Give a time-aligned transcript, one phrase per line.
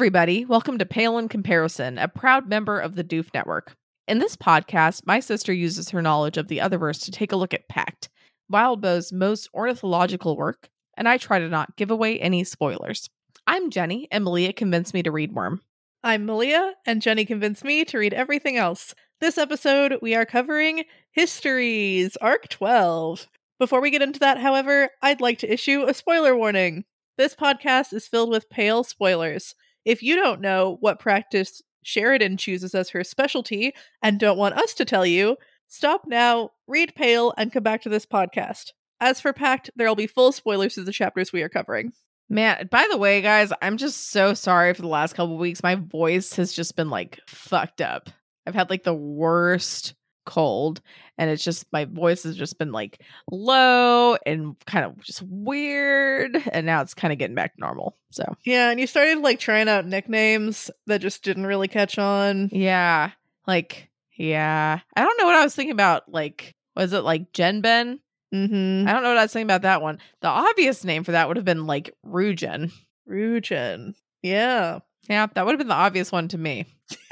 [0.00, 0.46] Everybody.
[0.46, 3.76] Welcome to Pale in Comparison, a proud member of the Doof Network.
[4.08, 7.52] In this podcast, my sister uses her knowledge of the Otherverse to take a look
[7.52, 8.08] at Pact,
[8.48, 13.10] Wildbow's most ornithological work, and I try to not give away any spoilers.
[13.46, 15.60] I'm Jenny, and Malia convinced me to read Worm.
[16.02, 18.94] I'm Malia, and Jenny convinced me to read everything else.
[19.20, 23.28] This episode, we are covering Histories, Arc 12.
[23.58, 26.86] Before we get into that, however, I'd like to issue a spoiler warning.
[27.18, 29.54] This podcast is filled with pale spoilers.
[29.84, 34.74] If you don't know what practice Sheridan chooses as her specialty and don't want us
[34.74, 35.36] to tell you,
[35.68, 38.72] stop now, read Pale, and come back to this podcast.
[39.00, 41.92] As for Pact, there'll be full spoilers to the chapters we are covering.
[42.28, 45.62] Man, by the way, guys, I'm just so sorry for the last couple weeks.
[45.62, 48.10] My voice has just been like fucked up.
[48.46, 50.80] I've had like the worst cold
[51.18, 56.36] and it's just my voice has just been like low and kind of just weird
[56.52, 59.38] and now it's kind of getting back to normal so Yeah, and you started like
[59.40, 62.48] trying out nicknames that just didn't really catch on.
[62.52, 63.10] yeah
[63.46, 67.60] like yeah i don't know what i was thinking about like was it like jen
[67.60, 68.00] ben
[68.32, 68.86] Mm-hmm.
[68.88, 71.26] i don't know what i was thinking about that one the obvious name for that
[71.26, 72.70] would have been like rugen
[73.08, 73.94] Rugen.
[74.22, 74.78] Yeah.
[75.08, 76.66] yeah that would have been the obvious one to me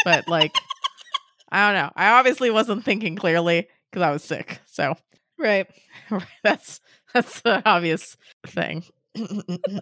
[0.05, 0.53] but like
[1.51, 4.97] i don't know i obviously wasn't thinking clearly because i was sick so
[5.39, 5.67] Right.
[6.43, 6.81] that's
[7.15, 8.85] that's the obvious thing.
[9.17, 9.81] I don't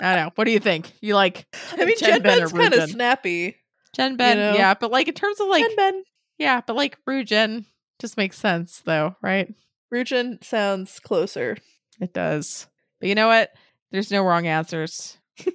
[0.00, 0.30] know.
[0.36, 0.92] What do you think?
[1.00, 3.56] You like I mean, Jen Jen Ben Ben's kind of snappy.
[3.96, 4.36] Jen Ben?
[4.36, 4.54] know?
[4.54, 6.04] Yeah, but like in terms of like Jen Ben.
[6.38, 7.64] yeah, but like Rugen
[7.98, 9.52] just makes sense though, right?
[9.92, 11.56] Rugen sounds closer.
[12.00, 12.68] It does.
[13.00, 13.50] But you know what?
[13.90, 15.18] There's no wrong answers.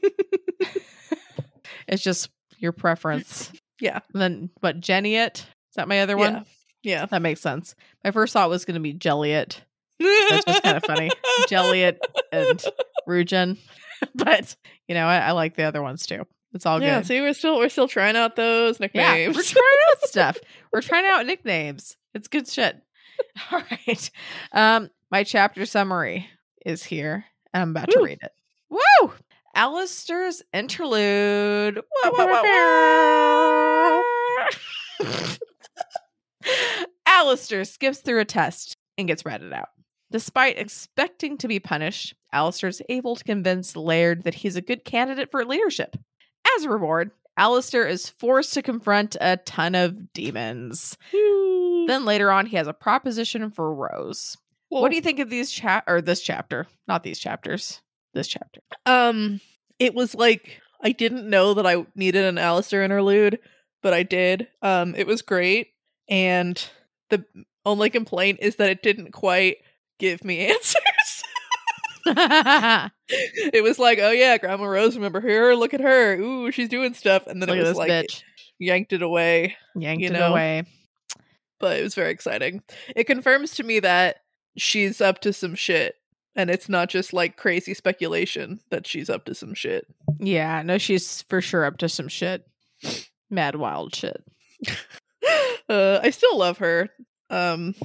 [1.88, 3.52] it's just your preference.
[3.80, 4.00] Yeah.
[4.14, 5.40] And then what Jenny it?
[5.40, 6.46] Is that my other one?
[6.84, 7.06] Yeah.
[7.06, 7.76] That makes sense.
[8.04, 9.62] My first thought was gonna be Jelliet.
[10.00, 11.10] That's just kind of funny.
[11.48, 12.00] Jelliet
[12.32, 12.64] and
[13.08, 13.58] Rugen.
[14.16, 14.56] but
[14.88, 16.26] you know, I, I like the other ones too.
[16.54, 16.86] It's all good.
[16.86, 17.08] yeah, good.
[17.08, 19.36] see, we're still we're still trying out those yeah, nicknames.
[19.36, 20.38] we're trying out stuff.
[20.72, 21.98] We're trying out nicknames.
[22.14, 22.80] It's good shit.
[23.52, 24.12] All right.
[24.52, 26.28] Um, my chapter summary
[26.66, 27.26] is here.
[27.54, 28.32] and I'm about to read it.
[28.70, 29.14] Woo!
[29.56, 31.80] Alistair's interlude.
[32.12, 34.02] Wah.
[37.06, 39.70] Alistair skips through a test and gets ratted out.
[40.12, 44.84] Despite expecting to be punished, Alistair is able to convince Laird that he's a good
[44.86, 45.96] candidate for leadership.
[46.58, 50.98] As a reward, Alistair is forced to confront a ton of demons.
[51.12, 54.38] Then later on, he has a proposition for Rose.
[54.70, 56.66] What do you think of these chat or this chapter?
[56.88, 57.83] Not these chapters.
[58.14, 58.62] This chapter.
[58.86, 59.42] Um,
[59.80, 63.40] it was like I didn't know that I needed an Alistair interlude,
[63.82, 64.48] but I did.
[64.62, 65.70] Um, it was great,
[66.08, 66.64] and
[67.10, 67.26] the
[67.66, 69.58] only complaint is that it didn't quite
[70.00, 71.24] give me answers.
[73.08, 75.56] it was like, oh yeah, Grandma Rose, remember her?
[75.56, 76.16] Look at her.
[76.16, 78.24] Ooh, she's doing stuff, and then Look it was like bitch.
[78.60, 79.56] yanked it away.
[79.76, 80.32] Yanked you it know?
[80.32, 80.64] away.
[81.60, 82.62] But it was very exciting.
[82.94, 84.18] It confirms to me that
[84.58, 85.96] she's up to some shit.
[86.36, 89.86] And it's not just like crazy speculation that she's up to some shit.
[90.20, 92.48] Yeah, no, she's for sure up to some shit.
[93.30, 94.24] Mad wild shit.
[95.70, 96.90] uh, I still love her,
[97.30, 97.76] um,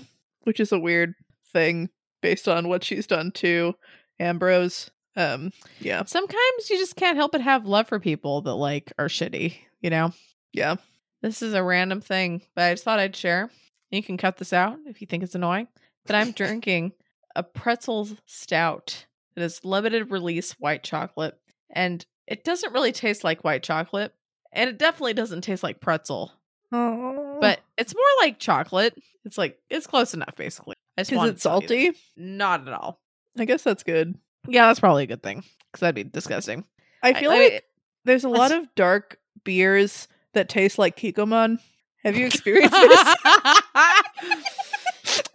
[0.44, 1.14] which is a weird
[1.52, 1.90] thing
[2.22, 3.74] based on what she's done to
[4.18, 4.90] Ambrose.
[5.16, 9.08] Um, yeah, Sometimes you just can't help but have love for people that like are
[9.08, 10.12] shitty, you know?
[10.52, 10.76] yeah.
[11.20, 13.50] This is a random thing, but I just thought I'd share.
[13.90, 15.66] You can cut this out if you think it's annoying.
[16.06, 16.92] But I'm drinking
[17.38, 19.06] a pretzel stout.
[19.36, 21.38] It is limited release white chocolate.
[21.70, 24.12] And it doesn't really taste like white chocolate.
[24.52, 26.32] And it definitely doesn't taste like pretzel.
[26.70, 28.94] But it's more like chocolate.
[29.24, 30.74] It's like it's close enough basically.
[30.96, 31.40] I just is it to tell you that.
[31.40, 31.92] salty?
[32.16, 33.00] Not at all.
[33.38, 34.16] I guess that's good.
[34.48, 35.44] Yeah, that's probably a good thing.
[35.70, 36.64] Because that'd be disgusting.
[37.02, 37.64] I feel I- like
[38.04, 41.58] there's a lot of dark beers that taste like Kikkoman.
[42.04, 43.14] Have you experienced this?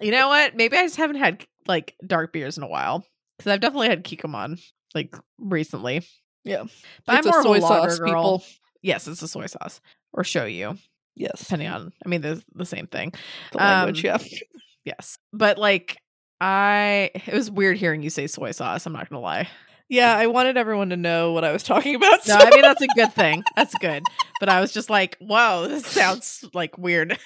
[0.02, 0.56] you know what?
[0.56, 3.06] Maybe I just haven't had like dark beers in a while
[3.38, 4.62] because I've definitely had Kikkoman
[4.96, 6.06] like recently.
[6.44, 6.64] Yeah.
[7.06, 8.08] but It's I'm a more soy of a lager sauce, girl.
[8.10, 8.44] people.
[8.82, 9.80] Yes, it's a soy sauce
[10.12, 10.78] or show you.
[11.16, 11.40] Yes.
[11.42, 11.94] depending on.
[12.06, 13.14] I mean, there's the same thing.
[13.52, 14.38] The language, Um, yeah.
[14.86, 15.98] Yes, but like
[16.42, 18.86] I, it was weird hearing you say soy sauce.
[18.86, 19.48] I'm not gonna lie.
[19.90, 22.28] Yeah, I wanted everyone to know what I was talking about.
[22.28, 23.44] No, so- I mean that's a good thing.
[23.56, 24.04] That's good.
[24.40, 27.18] But I was just like, whoa, this sounds like weird.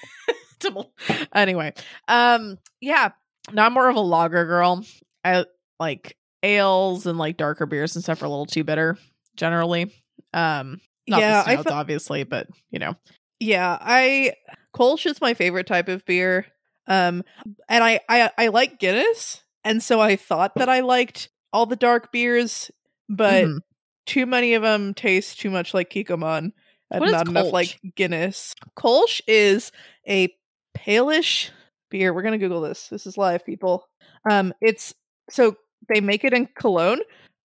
[1.34, 1.72] anyway,
[2.08, 3.10] um, yeah.
[3.52, 4.84] No, I'm more of a lager girl.
[5.24, 5.44] I
[5.80, 8.96] like ales and like darker beers and stuff are a little too bitter
[9.36, 9.92] generally.
[10.32, 12.94] Um, not yeah, the stouts, fe- obviously, but you know,
[13.40, 14.34] Yeah, I
[14.74, 16.46] Kolsch is my favorite type of beer.
[16.86, 17.22] Um
[17.68, 21.76] and I I I like Guinness, and so I thought that I liked all the
[21.76, 22.70] dark beers,
[23.08, 23.58] but Mhm.
[24.06, 26.52] too many of them taste too much like Kikkoman
[26.90, 28.54] and not enough like Guinness.
[28.76, 29.72] Kolsch is
[30.08, 30.28] a
[30.76, 31.50] palish
[31.90, 32.12] beer.
[32.12, 32.88] We're gonna Google this.
[32.88, 33.86] This is live, people.
[34.30, 34.94] Um, it's
[35.30, 35.56] so
[35.92, 37.00] they make it in Cologne,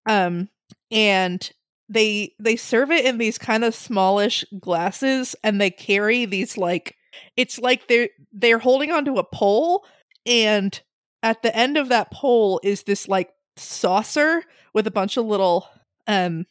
[0.07, 0.49] um,
[0.91, 1.51] and
[1.89, 6.95] they they serve it in these kind of smallish glasses, and they carry these like
[7.37, 9.85] it's like they're they're holding onto a pole,
[10.25, 10.81] and
[11.21, 14.43] at the end of that pole is this like saucer
[14.73, 15.67] with a bunch of little
[16.07, 16.45] um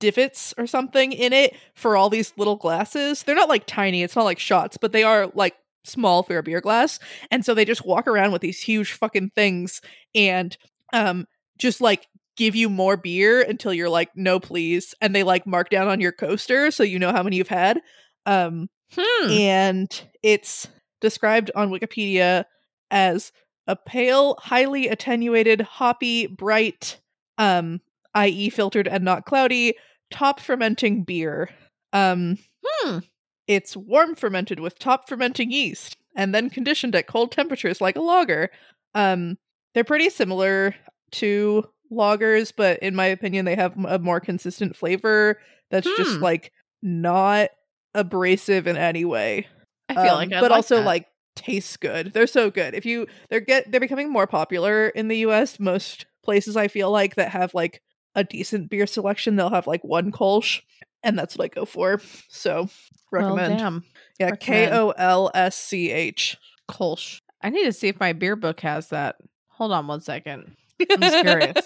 [0.00, 3.22] divots or something in it for all these little glasses.
[3.22, 5.56] They're not like tiny, it's not like shots, but they are like
[5.88, 6.98] small for a beer glass.
[7.30, 9.80] And so they just walk around with these huge fucking things
[10.14, 10.56] and
[10.92, 11.26] um
[11.58, 12.06] just like
[12.36, 16.00] give you more beer until you're like no please and they like mark down on
[16.00, 17.80] your coaster so you know how many you've had.
[18.26, 19.30] Um Hmm.
[19.30, 20.66] and it's
[21.00, 22.44] described on Wikipedia
[22.90, 23.32] as
[23.66, 26.98] a pale, highly attenuated, hoppy, bright,
[27.36, 27.80] um,
[28.14, 29.74] i.e., filtered and not cloudy,
[30.10, 31.50] top fermenting beer.
[31.92, 32.98] Um, Hmm.
[33.48, 38.00] It's warm fermented with top fermenting yeast and then conditioned at cold temperatures like a
[38.00, 38.50] lager.
[38.94, 39.38] Um,
[39.74, 40.74] they're pretty similar
[41.12, 45.40] to lagers, but in my opinion, they have a more consistent flavor
[45.70, 46.22] that's just Hmm.
[46.22, 46.52] like
[46.82, 47.50] not
[47.94, 49.46] abrasive in any way
[49.88, 50.84] I feel um, like, I'd but like also that.
[50.86, 52.12] like tastes good.
[52.12, 52.74] They're so good.
[52.74, 55.58] If you they're get they're becoming more popular in the US.
[55.58, 57.80] Most places I feel like that have like
[58.14, 60.60] a decent beer selection, they'll have like one Kolsch,
[61.02, 62.00] and that's what I go for.
[62.28, 62.68] So
[63.12, 63.58] Well, recommend.
[63.58, 63.84] damn.
[64.18, 64.30] yeah.
[64.36, 66.36] K O L S C H.
[66.68, 67.20] Kolsch.
[67.42, 69.16] I need to see if my beer book has that.
[69.48, 70.56] Hold on one second.
[70.90, 71.56] I'm just curious.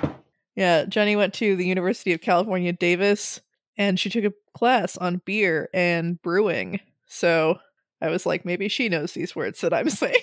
[0.56, 3.40] yeah, Jenny went to the University of California, Davis,
[3.76, 6.80] and she took a class on beer and brewing.
[7.06, 7.58] So
[8.02, 10.14] I was like, maybe she knows these words that I'm saying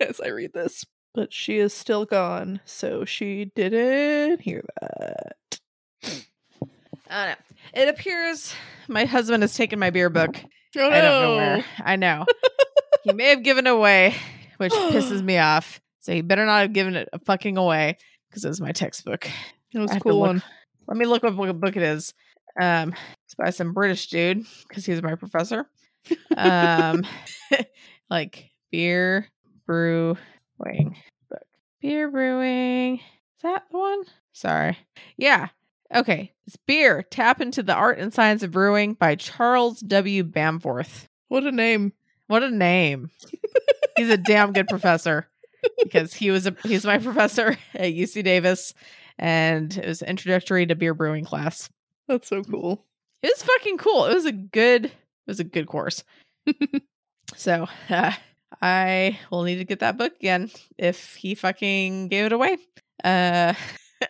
[0.00, 0.84] as I read this.
[1.12, 5.59] But she is still gone, so she didn't hear that.
[7.10, 7.82] I don't know.
[7.82, 8.54] It appears
[8.88, 10.36] my husband has taken my beer book.
[10.76, 11.64] Oh, I don't know where.
[11.84, 12.24] I know.
[13.02, 14.14] he may have given away,
[14.58, 15.80] which pisses me off.
[16.00, 17.98] So he better not have given it a fucking away
[18.28, 19.28] because it was my textbook.
[19.72, 20.42] It was I a have to cool one.
[20.86, 22.14] Let me look up what book it is.
[22.60, 25.68] Um, it's by some British dude because he's my professor.
[26.36, 27.04] Um,
[28.10, 29.26] like beer
[29.66, 30.16] brewing
[31.28, 31.42] book.
[31.80, 32.96] Beer brewing.
[32.96, 34.02] Is that the one?
[34.32, 34.78] Sorry.
[35.16, 35.48] Yeah.
[35.94, 36.32] Okay.
[36.46, 37.02] It's beer.
[37.02, 40.24] Tap into the art and science of brewing by Charles W.
[40.24, 41.06] Bamforth.
[41.28, 41.92] What a name.
[42.26, 43.10] What a name.
[43.96, 45.26] he's a damn good professor
[45.82, 48.72] because he was a he's my professor at UC Davis
[49.18, 51.68] and it was introductory to beer brewing class.
[52.08, 52.84] That's so cool.
[53.22, 54.06] It was fucking cool.
[54.06, 54.92] It was a good it
[55.26, 56.02] was a good course.
[57.36, 58.12] so, uh,
[58.62, 62.58] I will need to get that book again if he fucking gave it away.
[63.02, 63.54] Uh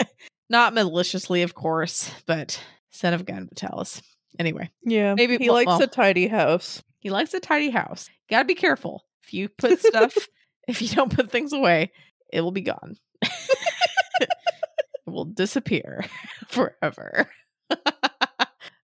[0.50, 2.60] not maliciously, of course, but
[2.90, 4.02] son of gun, Vitalis.
[4.38, 5.14] Anyway, Yeah.
[5.14, 5.82] Maybe- he well- likes well.
[5.82, 6.82] a tidy house.
[6.98, 8.08] he likes a tidy house.
[8.28, 9.04] Gotta be careful.
[9.24, 10.14] If you put stuff,
[10.68, 11.92] if you don't put things away,
[12.32, 12.96] it will be gone.
[13.22, 14.28] it
[15.06, 16.04] will disappear
[16.48, 17.28] forever.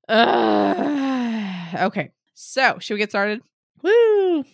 [0.08, 3.40] Uh, okay, so should we get started?
[3.82, 4.37] Woo!
[4.38, 4.44] Woo!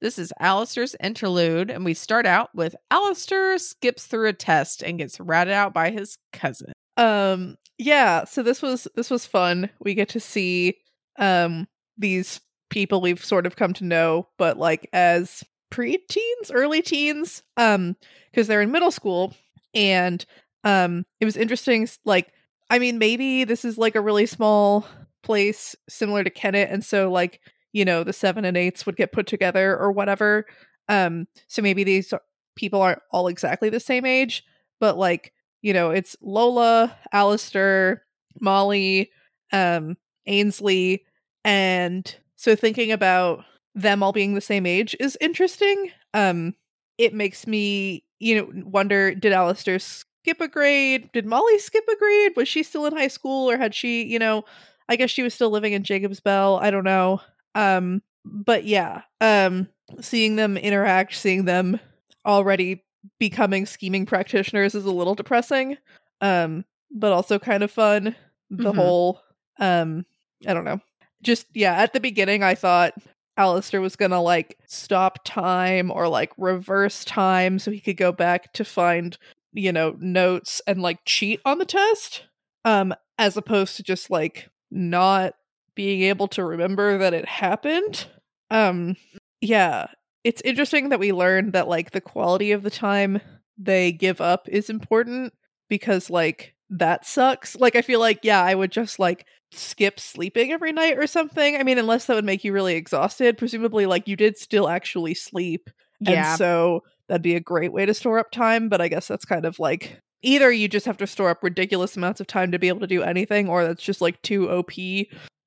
[0.00, 4.98] This is Alistair's interlude, and we start out with Alistair skips through a test and
[4.98, 6.72] gets ratted out by his cousin.
[6.96, 9.70] Um yeah, so this was this was fun.
[9.80, 10.76] We get to see
[11.18, 12.40] um these
[12.70, 17.96] people we've sort of come to know, but like as pre-teens, early teens, um,
[18.30, 19.34] because they're in middle school,
[19.74, 20.24] and
[20.64, 22.32] um it was interesting like
[22.70, 24.86] I mean maybe this is like a really small
[25.22, 27.40] place similar to Kennet, and so like,
[27.72, 30.46] you know, the seven and eights would get put together or whatever.
[30.88, 32.12] Um, so maybe these
[32.56, 34.44] people aren't all exactly the same age,
[34.80, 38.02] but like you know, it's Lola, Alistair,
[38.40, 39.10] Molly,
[39.52, 39.96] um,
[40.26, 41.04] Ainsley,
[41.44, 45.90] and so thinking about them all being the same age is interesting.
[46.14, 46.54] Um,
[46.98, 51.10] it makes me, you know, wonder did Alistair skip a grade?
[51.12, 52.32] Did Molly skip a grade?
[52.36, 54.44] Was she still in high school or had she, you know,
[54.88, 56.58] I guess she was still living in Jacob's Bell.
[56.60, 57.20] I don't know.
[57.54, 59.68] Um, but yeah, um,
[60.00, 61.80] seeing them interact, seeing them
[62.26, 62.84] already
[63.18, 65.78] becoming scheming practitioners is a little depressing
[66.20, 68.14] um but also kind of fun
[68.50, 68.76] the Mhm.
[68.76, 69.22] whole
[69.58, 70.04] um
[70.46, 70.78] i don't know
[71.22, 72.92] just yeah at the beginning i thought
[73.38, 78.52] Alistair was gonna like stop time or like reverse time so he could go back
[78.52, 79.16] to find
[79.54, 82.24] you know notes and like cheat on the test
[82.66, 85.32] um as opposed to just like not
[85.74, 88.06] being able to remember that it happened
[88.50, 88.96] um
[89.40, 89.86] yeah
[90.24, 93.20] it's interesting that we learned that like the quality of the time
[93.56, 95.32] they give up is important
[95.68, 97.56] because like that sucks.
[97.56, 101.56] Like I feel like yeah, I would just like skip sleeping every night or something.
[101.56, 103.38] I mean, unless that would make you really exhausted.
[103.38, 105.68] Presumably, like you did still actually sleep,
[106.00, 106.30] Yeah.
[106.30, 108.68] and so that'd be a great way to store up time.
[108.68, 111.96] But I guess that's kind of like either you just have to store up ridiculous
[111.96, 114.72] amounts of time to be able to do anything, or that's just like too OP.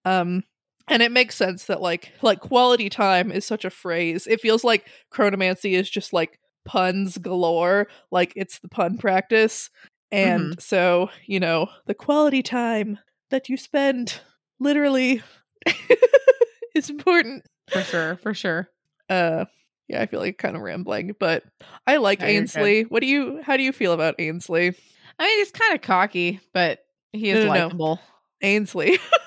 [0.06, 0.44] Um,
[0.90, 4.28] and it makes sense that like like quality time is such a phrase.
[4.28, 7.88] It feels like chronomancy is just like puns galore.
[8.12, 9.70] Like it's the pun practice.
[10.12, 13.00] And so, you know, the quality time
[13.32, 14.20] that you spend
[14.60, 15.24] literally
[16.76, 17.46] is important.
[17.70, 18.70] for sure, for sure.
[19.10, 19.46] Uh
[19.88, 21.44] yeah, I feel like kind of rambling, but
[21.88, 22.28] I like No.
[22.28, 22.84] Ainsley.
[22.84, 24.76] What do you how do you feel about Ainsley?
[25.20, 26.80] I mean, he's kind of cocky, but
[27.12, 27.60] he is no, no.
[27.66, 28.00] likable.
[28.42, 29.00] Ainsley.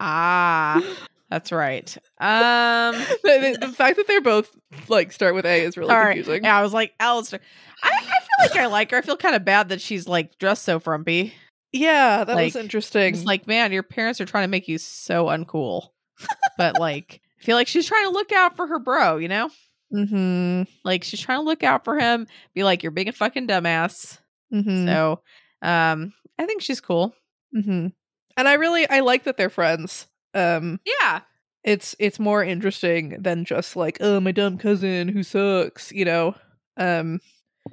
[0.00, 0.82] Ah,
[1.30, 1.96] that's right.
[2.20, 4.54] Um, the, the fact that they're both
[4.88, 6.14] like start with A is really all right.
[6.14, 6.44] confusing.
[6.44, 7.40] Yeah, I was like, Alistair.
[7.82, 8.10] I, I feel
[8.40, 8.98] like I like her.
[8.98, 11.34] I feel kind of bad that she's like dressed so frumpy.
[11.72, 13.14] Yeah, that was interesting.
[13.14, 15.88] It's like, man, your parents are trying to make you so uncool.
[16.56, 19.50] but like, I feel like she's trying to look out for her bro, you know?
[19.92, 20.62] mm-hmm.
[20.84, 24.18] Like she's trying to look out for him, be like, you're being a fucking dumbass.
[24.52, 24.86] Mm-hmm.
[24.86, 25.20] So,
[25.62, 27.14] um, I think she's cool.
[27.54, 27.88] mm-hmm.
[28.36, 30.06] And I really I like that they're friends.
[30.34, 31.20] Um Yeah.
[31.64, 36.34] it's it's more interesting than just like, oh my dumb cousin who sucks, you know.
[36.76, 37.20] Um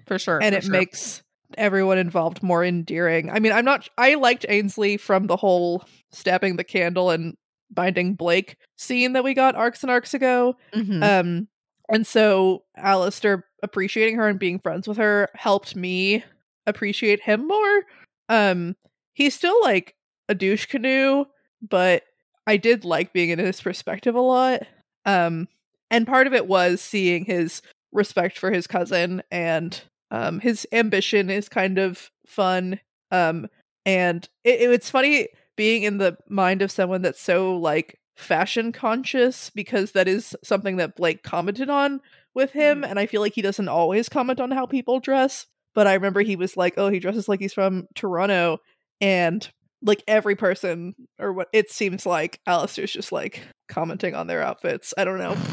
[0.05, 0.41] For sure.
[0.41, 0.71] and for it sure.
[0.71, 1.23] makes
[1.57, 3.29] everyone involved more endearing.
[3.29, 7.35] I mean, I'm not I liked Ainsley from the whole stabbing the candle and
[7.71, 10.55] binding Blake scene that we got arcs and arcs ago.
[10.73, 11.03] Mhm.
[11.03, 11.47] Um
[11.89, 16.23] and so Alistair appreciating her and being friends with her helped me
[16.67, 17.83] appreciate him more.
[18.29, 18.75] Um
[19.13, 19.95] he's still like
[20.29, 21.25] a douche canoe,
[21.67, 22.03] but
[22.47, 24.61] I did like being in his perspective a lot.
[25.05, 25.47] Um
[25.91, 27.61] and part of it was seeing his
[27.91, 32.79] respect for his cousin and um his ambition is kind of fun.
[33.11, 33.47] Um
[33.85, 38.71] and it, it- it's funny being in the mind of someone that's so like fashion
[38.71, 41.99] conscious because that is something that Blake commented on
[42.35, 45.87] with him and I feel like he doesn't always comment on how people dress but
[45.87, 48.59] I remember he was like oh he dresses like he's from Toronto
[49.01, 49.47] and
[49.83, 54.93] like every person or what it seems like Alistair's just like commenting on their outfits.
[54.97, 55.37] I don't know.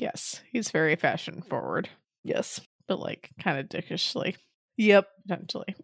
[0.00, 1.88] Yes, he's very fashion forward,
[2.22, 2.60] yes.
[2.86, 4.36] But like kind of dickishly,
[4.76, 5.08] yep.
[5.26, 5.74] Potentially.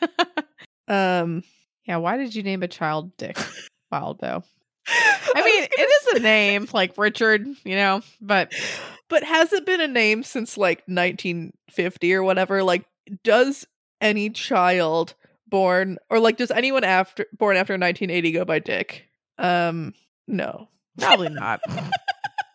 [0.88, 1.42] um.
[1.84, 1.98] Yeah.
[1.98, 3.36] Why did you name a child Dick
[3.92, 4.42] Wildbow?
[4.88, 8.54] I I mean, it is a name like Richard, you know, but
[9.10, 12.62] but has it been a name since like 1950 or whatever?
[12.62, 12.86] Like
[13.22, 13.66] does
[14.00, 15.14] any child
[15.54, 19.06] born or like does anyone after born after 1980 go by dick
[19.38, 19.94] um
[20.26, 20.68] no
[20.98, 21.60] probably not.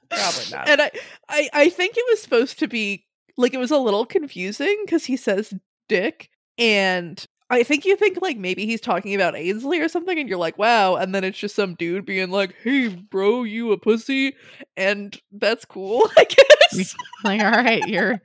[0.09, 0.67] probably not.
[0.67, 0.91] and I,
[1.29, 3.05] I i think it was supposed to be
[3.37, 5.53] like it was a little confusing because he says
[5.87, 10.27] dick and i think you think like maybe he's talking about ainsley or something and
[10.27, 13.77] you're like wow and then it's just some dude being like hey bro you a
[13.77, 14.35] pussy
[14.75, 16.25] and that's cool i
[16.71, 18.21] guess like, all right, you're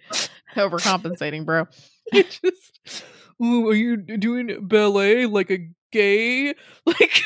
[0.57, 1.67] overcompensating, bro.
[2.13, 3.05] it just
[3.43, 6.55] Ooh, are you doing ballet like a gay?
[6.87, 7.23] Like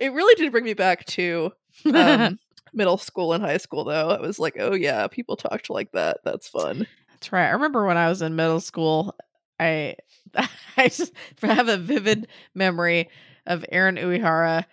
[0.00, 1.52] it really did bring me back to
[1.86, 2.38] um
[2.74, 4.10] middle school and high school though.
[4.10, 6.18] I was like oh yeah people talked like that.
[6.24, 6.86] That's fun.
[7.12, 7.46] That's right.
[7.46, 9.14] I remember when I was in middle school,
[9.58, 9.96] I
[10.34, 11.12] I just
[11.42, 13.08] have a vivid memory
[13.46, 14.64] of Aaron Uehara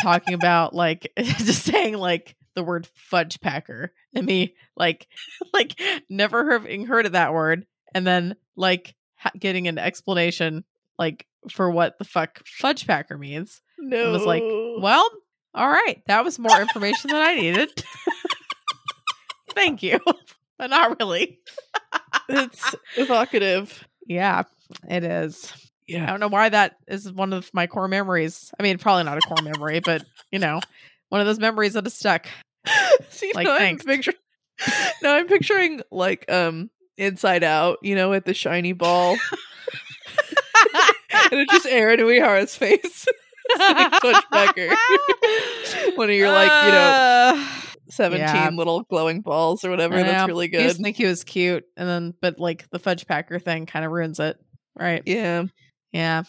[0.00, 4.54] talking about like just saying like the word fudge packer and me.
[4.76, 5.08] Like
[5.52, 7.66] like never having heard of that word.
[7.94, 8.94] And then like
[9.38, 10.64] getting an explanation
[10.98, 13.60] like for what the fuck fudge packer means.
[13.78, 15.08] no It was like, Well,
[15.54, 17.70] all right, that was more information than I needed.
[19.50, 19.98] Thank you,
[20.58, 21.38] but not really.
[22.28, 24.42] it's evocative Yeah,
[24.88, 25.52] it is.
[25.86, 26.04] Yeah.
[26.04, 28.50] I don't know why that is one of my core memories.
[28.58, 30.60] I mean, probably not a core memory, but you know,
[31.10, 32.26] one of those memories that is stuck.
[33.10, 34.16] see Like, i'm picturing
[35.02, 39.12] now i'm picturing like um inside out you know with the shiny ball
[41.12, 43.06] and it's just aaron uehara's face
[44.00, 44.68] fudge packer
[45.96, 47.48] one of your like you know
[47.90, 48.50] 17 Yeah.
[48.54, 49.94] little glowing balls or whatever.
[49.96, 50.76] I That's really I used good.
[50.78, 53.92] to think he was cute, and then but like the fudge packer thing kind of
[53.92, 54.38] ruins it,
[54.74, 55.02] right?
[55.04, 55.44] Yeah.
[55.92, 56.22] Yeah.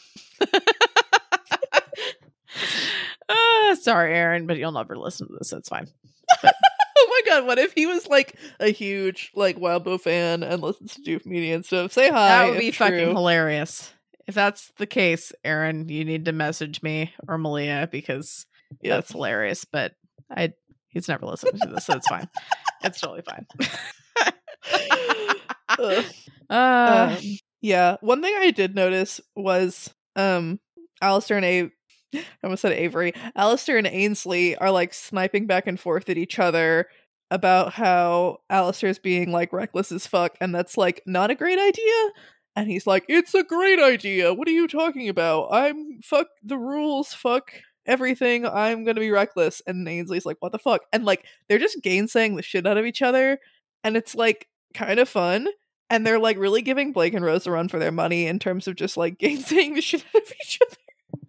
[3.29, 5.53] uh, sorry, Aaron, but you'll never listen to this.
[5.53, 5.87] It's fine.
[6.43, 6.51] My
[7.25, 11.25] god, what if he was like a huge like Wildbow fan and listens to Doof
[11.25, 11.91] Media and stuff?
[11.91, 12.27] Say hi.
[12.29, 13.13] that would be if fucking true.
[13.13, 13.91] hilarious.
[14.27, 18.45] If that's the case, Aaron, you need to message me or Malia because
[18.81, 18.95] Yeah.
[18.95, 19.65] that's hilarious.
[19.65, 19.93] But
[20.35, 20.53] I
[20.89, 22.27] he's never listened to this, so it's fine.
[22.83, 23.45] it's totally fine.
[25.67, 26.03] Uh,
[26.49, 27.17] Um,
[27.61, 27.97] yeah.
[28.01, 30.59] One thing I did notice was um
[31.01, 31.69] Alistair and A
[32.15, 33.13] I almost said Avery.
[33.35, 36.87] Alistair and Ainsley are like sniping back and forth at each other
[37.31, 42.09] about how Alistair's being like reckless as fuck, and that's like not a great idea.
[42.55, 44.33] And he's like, It's a great idea.
[44.33, 45.49] What are you talking about?
[45.51, 47.51] I'm fuck the rules, fuck
[47.85, 48.45] everything.
[48.45, 49.61] I'm gonna be reckless.
[49.67, 50.81] And Ainsley's like, What the fuck?
[50.93, 53.39] And like they're just gainsaying the shit out of each other.
[53.83, 55.47] And it's like kind of fun.
[55.89, 58.67] And they're like really giving Blake and Rose a run for their money in terms
[58.67, 60.77] of just like gainsaying the shit out of each other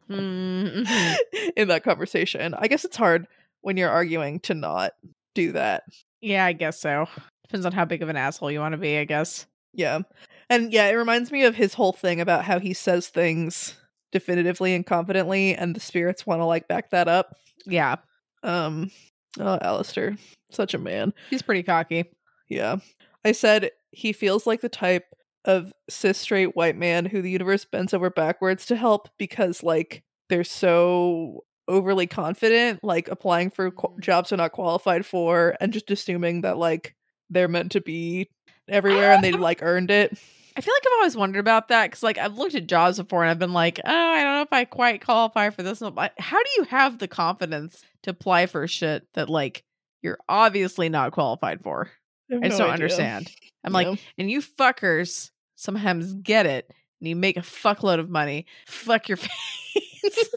[0.09, 1.17] Mhm.
[1.57, 2.55] in that conversation.
[2.57, 3.27] I guess it's hard
[3.63, 4.93] when you're arguing to not
[5.37, 5.85] do that.
[6.21, 7.07] Yeah, I guess so.
[7.45, 9.47] Depends on how big of an asshole you want to be, I guess.
[9.73, 10.01] Yeah.
[10.51, 13.77] And yeah, it reminds me of his whole thing about how he says things
[14.13, 17.37] definitively and confidently and the spirits want to like back that up.
[17.67, 17.97] Yeah,
[18.43, 18.91] Um
[19.39, 20.17] oh Alistair,
[20.51, 21.13] such a man.
[21.31, 22.05] he's pretty cocky.
[22.49, 22.77] Yeah.
[23.25, 25.05] I said he feels like the type
[25.45, 30.03] of cis straight white man who the universe bends over backwards to help because like
[30.29, 34.01] they're so overly confident, like applying for qu- mm-hmm.
[34.01, 36.95] jobs they're not qualified for and just assuming that like
[37.31, 38.29] they're meant to be
[38.69, 40.17] everywhere and they like earned it.
[40.57, 43.23] I feel like I've always wondered about that because, like, I've looked at jobs before
[43.23, 45.81] and I've been like, oh, I don't know if I quite qualify for this.
[45.81, 49.65] How do you have the confidence to apply for shit that, like,
[50.01, 51.91] you're obviously not qualified for?
[52.31, 52.85] have I just no don't idea.
[52.85, 53.31] understand.
[53.65, 53.91] I'm Yeah.
[53.91, 56.71] like, and you fuckers sometimes get it
[57.01, 58.47] and you make a fuckload of money.
[58.67, 60.29] Fuck your face.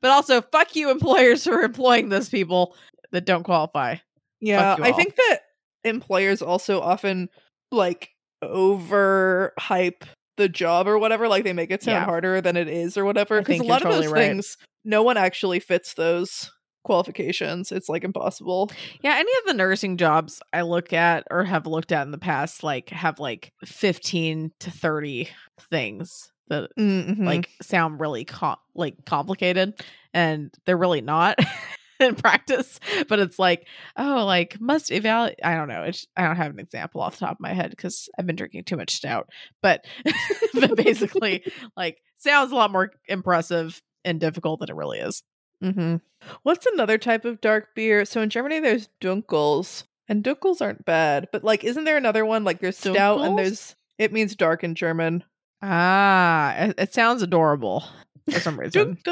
[0.00, 2.76] But also, fuck you, employers, for employing those people
[3.12, 3.96] that don't qualify.
[4.40, 5.40] Yeah, I think that
[5.84, 7.28] employers also often
[7.70, 8.10] like
[8.44, 10.02] overhype
[10.36, 11.28] the job or whatever.
[11.28, 12.04] Like they make it sound Yeah.
[12.04, 13.40] harder than it is or whatever.
[13.40, 14.28] Because a lot of those right.
[14.28, 16.50] things, no one actually fits those
[16.84, 17.72] qualifications.
[17.72, 18.70] It's like impossible.
[19.02, 22.18] Yeah, any of the nursing jobs I look at or have looked at in the
[22.18, 25.28] past, like, have like 15 to 30
[25.70, 27.24] things that Mhm.
[27.24, 29.74] like sound really com- like complicated
[30.14, 31.38] and they're really not
[32.00, 32.78] in practice
[33.08, 36.58] but it's like oh like must evaluate i don't know it's, i don't have an
[36.60, 39.30] example off the top of my head because i've been drinking too much stout
[39.62, 39.84] but
[40.54, 41.42] but basically
[41.76, 45.22] like sounds a lot more impressive and difficult than it really is
[45.62, 45.96] mm-hmm.
[46.42, 48.04] What's another type of dark beer?
[48.04, 51.28] So in Germany, there's Dunkels, and Dunkels aren't bad.
[51.30, 52.42] But like, isn't there another one?
[52.42, 55.22] Like, there's stout, and there's it means dark in German.
[55.68, 57.84] Ah it, it sounds adorable
[58.30, 58.98] for some reason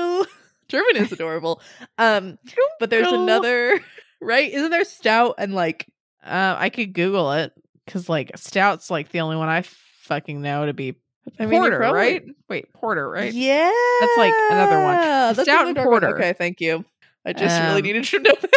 [0.68, 1.60] German is adorable.
[1.98, 2.38] Um,
[2.80, 3.78] but there's another
[4.22, 4.50] right?
[4.50, 5.86] Isn't there stout and like
[6.24, 7.52] uh, i could google it
[7.84, 9.62] because like stout's like the only one i
[10.02, 10.94] fucking know to be
[11.38, 14.96] I mean, porter probably- right wait porter right Yeah, That's, like, another one.
[14.96, 16.00] That's Stout and dark one.
[16.02, 16.16] porter.
[16.18, 16.84] Okay, thank you.
[17.24, 18.50] I just really Um, needed to know that.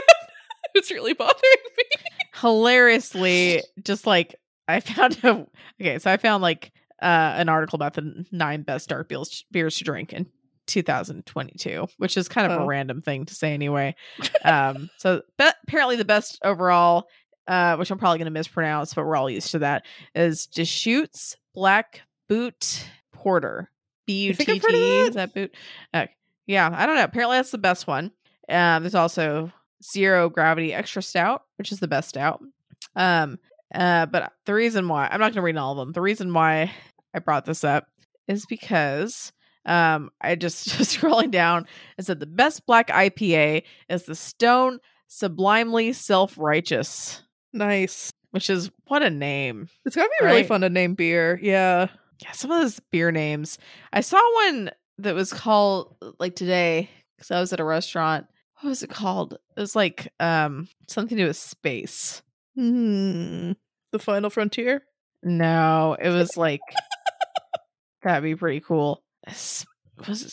[0.75, 1.83] it's really bothering me.
[2.35, 4.35] hilariously just like
[4.67, 5.47] i found a
[5.81, 9.77] okay so i found like uh an article about the nine best dark beers beers
[9.77, 10.25] to drink in
[10.67, 12.63] 2022 which is kind of Oh.
[12.63, 13.95] a random thing to say anyway.
[14.43, 17.07] Um so but apparently the best overall
[17.47, 21.35] uh which i'm probably going to mispronounce but we're all used to that is deschutes
[21.53, 23.55] black boot porter.
[23.55, 23.67] Heard of
[24.07, 24.73] b-u-t-t that.
[24.73, 25.33] is that?
[25.33, 25.55] boot?
[25.93, 26.05] Uh,
[26.45, 27.03] yeah i don't know.
[27.03, 28.11] Apparently that's the best one.
[28.49, 29.51] Um there's also
[29.83, 32.41] zero gravity extra stout which is the best stout.
[32.95, 33.39] Um
[33.75, 36.33] uh but the reason why i'm not going to read all of them the reason
[36.33, 36.71] why
[37.13, 37.87] i brought this up
[38.27, 39.31] is because
[39.65, 41.65] um i just scrolling down
[41.97, 47.21] it said the best black ipa is the stone sublimely self-righteous
[47.53, 48.11] Nice.
[48.31, 51.39] which is what a name It's gotta be really fun to name beer.
[51.41, 51.87] Yeah.
[52.21, 53.57] yeah some of those beer names
[53.93, 58.27] i saw one that was called like today because i was at a restaurant
[58.59, 62.21] what was it called it was like um something to do with space
[62.57, 63.51] Hmm.
[63.91, 64.81] The final frontier.
[65.23, 66.61] no it was like
[68.03, 69.65] that'd be pretty cool was
[70.23, 70.31] it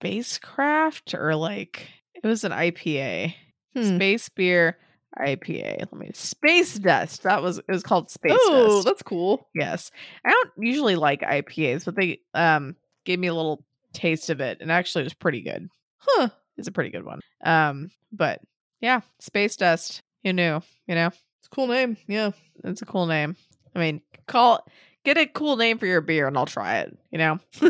[0.00, 3.34] spacecraft or like it was an ipa
[3.76, 3.96] Hmm.
[3.96, 4.78] space beer
[5.18, 9.48] ipa let me space dust that was it was called space oh, dust that's cool.
[9.54, 9.90] Yes.
[10.24, 14.58] I don't usually like IPAs, but they um gave me a little taste of it
[14.60, 15.68] and actually it was pretty good.
[15.98, 16.28] Huh.
[16.56, 17.20] It's a pretty good one.
[17.44, 18.40] Um but
[18.80, 20.02] yeah, Space Dust.
[20.22, 21.10] You knew, you know.
[21.44, 21.98] It's a cool name.
[22.08, 22.30] Yeah.
[22.64, 23.36] It's a cool name.
[23.74, 24.66] I mean, call
[25.04, 27.38] get a cool name for your beer and I'll try it, you know.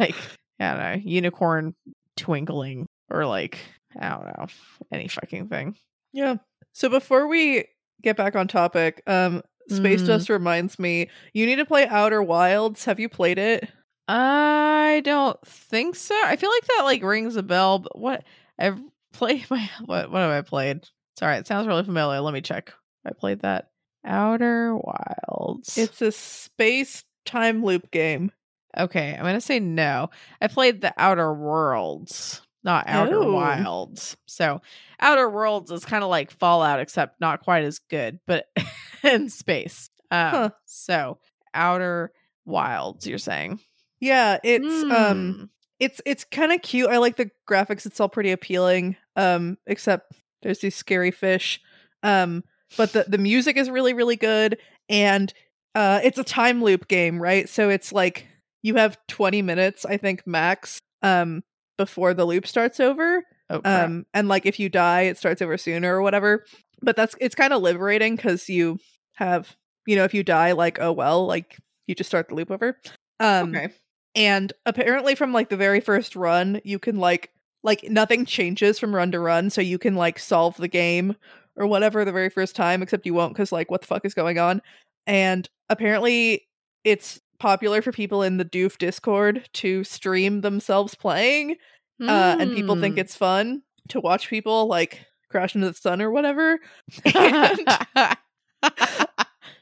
[0.00, 0.14] like,
[0.60, 1.74] I don't know, unicorn
[2.16, 3.58] twinkling or like
[3.98, 4.46] I don't know,
[4.92, 5.76] any fucking thing.
[6.12, 6.36] yeah.
[6.72, 7.64] So before we
[8.02, 10.06] get back on topic, um, Space Mhm.
[10.06, 12.84] Dust reminds me you need to play Outer Wilds.
[12.86, 13.68] Have you played it?
[14.08, 16.14] I don't think so.
[16.24, 18.24] I feel like that like rings a bell, but what
[18.58, 18.80] I've
[19.12, 20.88] played my what what have I played?
[21.18, 22.20] Sorry, it sounds really familiar.
[22.20, 22.72] Let me check.
[23.06, 23.70] I played that
[24.04, 25.76] Outer Wilds.
[25.76, 28.30] It's a space time loop game.
[28.76, 30.10] Okay, I'm gonna say no.
[30.40, 33.32] I played the Outer Worlds, not Outer Oh.
[33.32, 34.16] Wilds.
[34.26, 34.60] So
[35.00, 38.46] Outer Worlds is kind of like Fallout, except not quite as good, but
[39.02, 39.90] in space.
[40.10, 40.50] Um, Huh.
[40.66, 41.18] So
[41.54, 42.12] Outer
[42.44, 43.58] Wilds, you're saying?
[44.00, 45.44] Yeah, it's um Hmm.
[45.80, 46.88] it's it's kind of cute.
[46.90, 47.86] I like the graphics.
[47.86, 48.96] It's all pretty appealing.
[49.16, 51.60] Um, except there's these scary fish.
[52.02, 52.44] Um,
[52.76, 55.32] but the the music is really really good, and
[55.74, 57.48] uh, it's a time loop game, right?
[57.48, 58.26] So it's like
[58.62, 61.42] you have 20 minutes, I think max, um,
[61.76, 63.22] before the loop starts over.
[63.50, 63.60] Oh.
[63.64, 66.44] Um, and like if you die, it starts over sooner or whatever.
[66.82, 68.78] But that's it's kind of liberating because you
[69.14, 72.50] have you know if you die, like oh well, like you just start the loop
[72.50, 72.78] over.
[73.20, 73.70] Um, okay.
[74.14, 77.32] and apparently from like the very first run you can like
[77.68, 81.14] like nothing changes from run to run so you can like solve the game
[81.56, 84.14] or whatever the very first time except you won't because like what the fuck is
[84.14, 84.60] going on.
[85.06, 86.48] And apparently
[86.84, 91.56] it's popular for people in the doof discord to stream themselves playing
[92.02, 93.00] uh, and people think Hmm.
[93.00, 96.58] it's fun to watch people like crash into the sun or whatever.
[97.04, 97.60] And,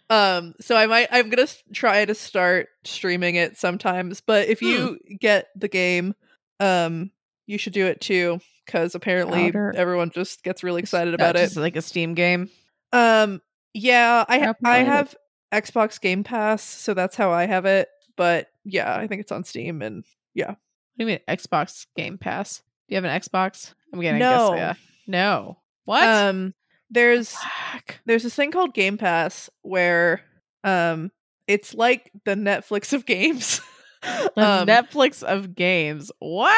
[0.08, 4.98] um so i might i'm gonna try to start streaming it sometimes but if you
[5.20, 6.14] get the game
[6.60, 7.10] um
[7.46, 11.40] you should do it too because apparently Outer- everyone just gets really excited about it
[11.44, 12.50] just like a Steam game.
[12.92, 13.40] um
[13.74, 15.14] yeah i ha- i have
[15.52, 19.44] xbox game pass so that's how i have it but yeah i think it's on
[19.44, 20.04] steam and
[20.34, 20.48] yeah.
[20.50, 20.56] What
[20.98, 22.58] do you mean Xbox Game Pass?
[22.88, 23.74] Do you have an Xbox?
[23.92, 24.50] I'm getting No.
[24.52, 24.58] guess.
[24.58, 24.74] Yeah.
[25.06, 25.58] No.
[25.84, 26.02] What?
[26.08, 26.54] um
[26.90, 28.00] there's Fuck.
[28.06, 30.22] there's this thing called game pass where
[30.64, 31.10] um
[31.46, 33.60] it's like the netflix of games
[34.02, 36.10] The Um, Netflix of games.
[36.18, 36.56] What?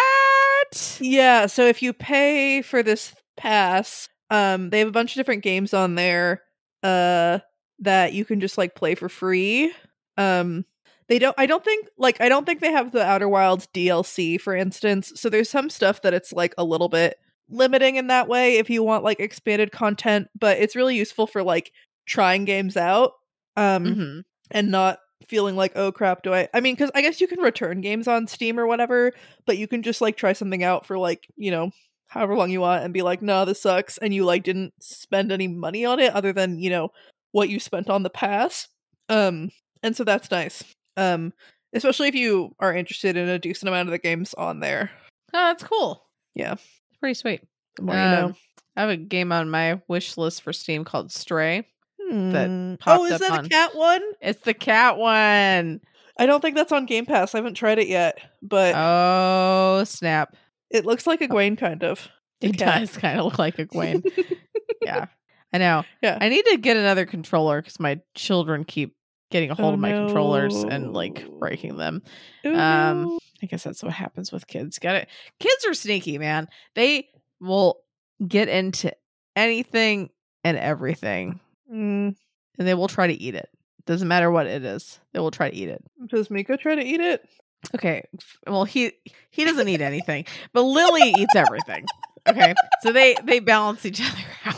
[1.01, 5.43] Yeah, so if you pay for this pass, um they have a bunch of different
[5.43, 6.43] games on there
[6.83, 7.39] uh
[7.81, 9.73] that you can just like play for free.
[10.17, 10.65] Um
[11.09, 14.39] they don't I don't think like I don't think they have the Outer Wilds DLC
[14.41, 15.13] for instance.
[15.17, 18.69] So there's some stuff that it's like a little bit limiting in that way if
[18.69, 21.73] you want like expanded content, but it's really useful for like
[22.07, 23.13] trying games out.
[23.57, 24.25] Um Mhm.
[24.51, 27.41] and not feeling like oh crap do i i mean because i guess you can
[27.41, 29.13] return games on steam or whatever
[29.47, 31.71] but you can just like try something out for like you know
[32.07, 35.31] however long you want and be like no this sucks and you like didn't spend
[35.33, 36.91] any money on it other than you know
[37.33, 38.69] what you spent on the pass
[39.09, 39.51] um
[39.83, 40.63] and so that's nice
[40.97, 41.33] um
[41.75, 44.91] especially if you are interested in a decent amount of the games on there
[45.35, 46.07] Oh, that's cool.
[46.35, 46.53] Yeah.
[46.55, 47.43] It's pretty sweet.
[47.77, 48.37] the more you know Um,
[48.79, 51.67] I have a game on my wish list for Steam called Stray.
[52.09, 52.75] That Hmm.
[52.77, 55.81] popped oh is that on- a cat one It's the cat one.
[56.19, 60.35] i don't think that's on game pass i haven't tried it yet but Oh, snap.
[60.71, 62.09] it looks like a Gwaine kind of
[62.41, 62.81] The It cat.
[62.81, 64.03] does kind of look like a Gwen.
[64.83, 65.07] yeah.
[65.53, 65.83] I know.
[66.03, 66.19] Yeah.
[66.21, 68.95] I need to get another controller because my children keep
[69.31, 72.03] getting a hold Oh, of my controllers and like breaking them.
[72.47, 73.19] Ooh, Um.
[73.43, 74.79] I guess that's what happens with kids.
[74.79, 75.09] Got it.
[75.41, 76.49] Kids are sneaky, man.
[76.75, 77.09] They
[77.41, 77.81] will
[78.27, 78.93] get into
[79.37, 80.11] anything
[80.45, 81.41] and everything,
[81.73, 82.15] Mm,
[82.59, 83.49] and they will try to eat it.
[83.87, 84.99] Doesn't matter what it is.
[85.13, 85.83] They will try to eat it.
[86.09, 87.27] does Miko try to eat it?
[87.75, 88.03] Okay.
[88.47, 88.93] Well, he
[89.31, 91.85] he doesn't eat anything, but Lily eats everything.
[92.29, 92.55] Okay.
[92.83, 94.55] So they they balance each other out.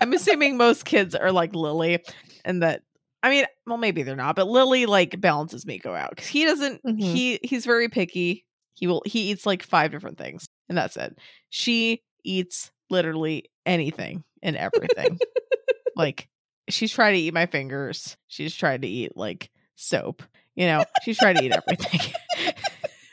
[0.00, 2.02] I'm assuming most kids are like Lily,
[2.44, 2.82] and that
[3.22, 6.82] I mean, well, maybe they're not, but Lily like balances Miko out because he doesn't.
[6.82, 6.98] Mhm.
[7.00, 8.44] He he's very picky.
[8.74, 11.16] He will he eats like five different things, and that's it.
[11.50, 15.18] She eats literally anything and everything.
[15.96, 16.28] like
[16.72, 18.16] she's tried to eat my fingers.
[18.28, 20.22] She's tried to eat like soap.
[20.54, 22.12] You know, she's tried to eat everything.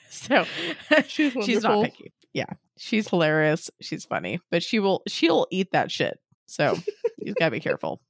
[0.10, 0.46] so
[1.08, 2.14] She's she's not picky.
[2.34, 2.52] Yeah.
[2.78, 3.70] She's hilarious.
[3.82, 4.40] She's funny.
[4.52, 6.20] But she will she'll eat that shit.
[6.46, 6.78] So
[7.18, 8.02] you gotta be careful.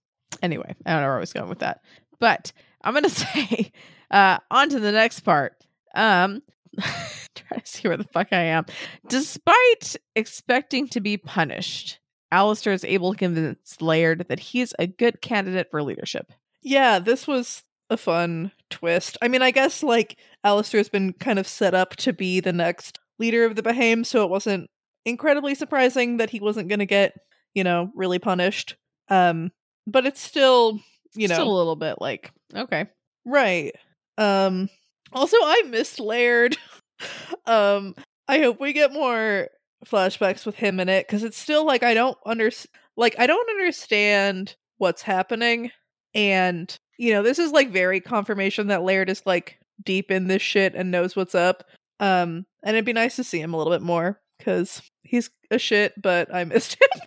[0.41, 1.81] Anyway, I don't know where I was going with that.
[2.19, 3.71] But I'm gonna say
[4.11, 5.53] uh on to the next part.
[5.95, 6.41] Um
[6.79, 8.65] try to see where the fuck I am.
[9.07, 11.98] Despite expecting to be punished,
[12.31, 16.31] Alistair is able to convince Laird that he's a good candidate for leadership.
[16.61, 19.17] Yeah, this was a fun twist.
[19.21, 22.99] I mean, I guess like Alistair's been kind of set up to be the next
[23.17, 24.69] leader of the Behaim, so it wasn't
[25.05, 27.17] incredibly surprising that he wasn't going to get,
[27.53, 28.75] you know, really punished.
[29.09, 29.51] Um,
[29.87, 30.79] but it's still,
[31.15, 32.87] you know, Still a little bit like, okay.
[33.25, 33.73] right.
[34.17, 34.69] Um,
[35.11, 36.57] also, I missed Laird.
[37.45, 37.95] um,
[38.27, 39.47] I hope we get more
[39.85, 42.51] flashbacks with him in it because it's still like I don't under
[42.97, 45.71] like I don't understand what's happening,
[46.13, 50.41] and you know this is like very confirmation that Laird is like deep in this
[50.41, 51.63] shit and knows what's up.
[51.99, 55.59] Um, and it'd be nice to see him a little bit more because he's a
[55.59, 57.01] shit, but I missed him.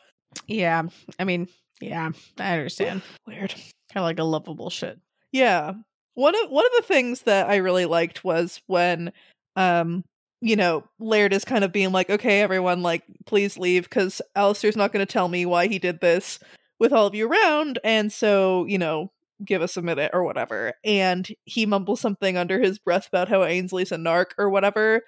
[0.46, 0.82] Yeah.
[1.18, 1.48] I mean,
[1.80, 3.02] yeah, I understand.
[3.26, 3.50] Laird.
[3.50, 4.98] Kind of like a lovable shit.
[5.32, 5.72] Yeah.
[6.14, 9.12] one of one of the things that I really liked was when
[9.56, 10.04] um
[10.42, 14.76] you know, Laird is kind of being like, okay, everyone, like, please leave because Alistair's
[14.76, 16.38] not going to tell me why he did this
[16.80, 17.78] with all of you around.
[17.84, 19.12] And so, you know,
[19.44, 20.72] give us a minute or whatever.
[20.84, 25.02] And he mumbles something under his breath about how Ainsley's a narc or whatever.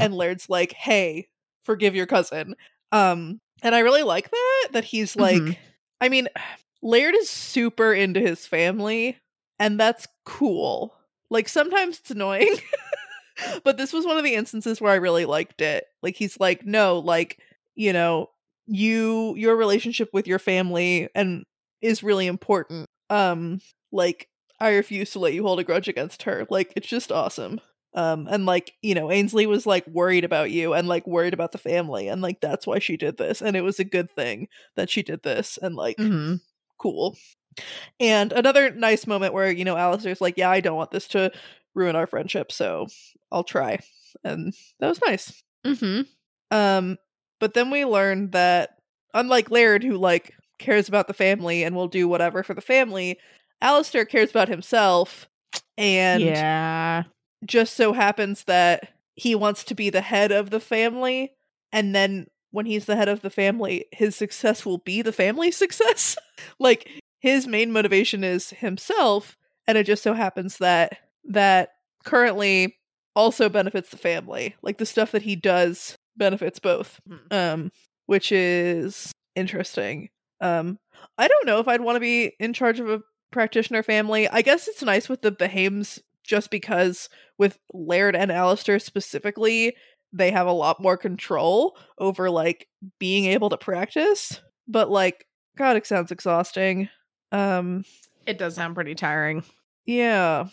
[0.00, 1.28] and Laird's like, hey,
[1.64, 2.54] forgive your cousin.
[2.90, 5.56] Um, and I really like that, that he's like, Mhm.
[6.00, 6.28] I mean,
[6.82, 9.18] Laird is super into his family,
[9.58, 10.94] and that's cool.
[11.28, 12.56] Like, sometimes it's annoying.
[13.64, 15.84] but this was one of the instances where I really liked it.
[16.02, 17.38] Like he's like, no, like,
[17.74, 18.30] you know,
[18.66, 21.44] you your relationship with your family and
[21.80, 22.86] is really important.
[23.10, 23.60] Um,
[23.92, 24.28] like,
[24.60, 26.46] I refuse to let you hold a grudge against her.
[26.50, 27.60] Like, it's just awesome.
[27.94, 31.52] Um, and like, you know, Ainsley was like worried about you and like worried about
[31.52, 33.40] the family, and like that's why she did this.
[33.40, 36.34] And it was a good thing that she did this, and like hmm
[36.78, 37.16] cool.
[38.00, 41.32] And another nice moment where, you know, Alistair's like, Yeah, I don't want this to
[41.78, 42.86] ruin our friendship, so
[43.32, 43.78] I'll try.
[44.24, 45.42] And that was nice.
[45.64, 46.02] hmm
[46.50, 46.98] Um,
[47.40, 48.78] but then we learned that
[49.14, 53.18] unlike Laird, who like cares about the family and will do whatever for the family,
[53.60, 55.28] Alistair cares about himself
[55.76, 57.04] and yeah.
[57.44, 61.32] just so happens that he wants to be the head of the family
[61.72, 65.56] and then when he's the head of the family his success will be the family's
[65.56, 66.16] success
[66.58, 66.88] like
[67.20, 69.36] his main motivation is himself
[69.66, 71.70] and it just so happens that that
[72.04, 72.76] currently
[73.14, 77.16] also benefits the family like the stuff that he does benefits both Hmm.
[77.30, 77.72] um
[78.06, 80.08] which is interesting
[80.40, 80.78] um
[81.16, 84.40] i don't know if i'd want to be in charge of a practitioner family i
[84.42, 89.74] guess it's nice with the behaims just because with laird and Alistair specifically
[90.12, 92.66] they have a lot more control over like
[92.98, 96.88] being able to practice but like god it sounds exhausting
[97.32, 97.84] um
[98.26, 99.42] It does sound pretty tiring.
[99.86, 100.46] yeah.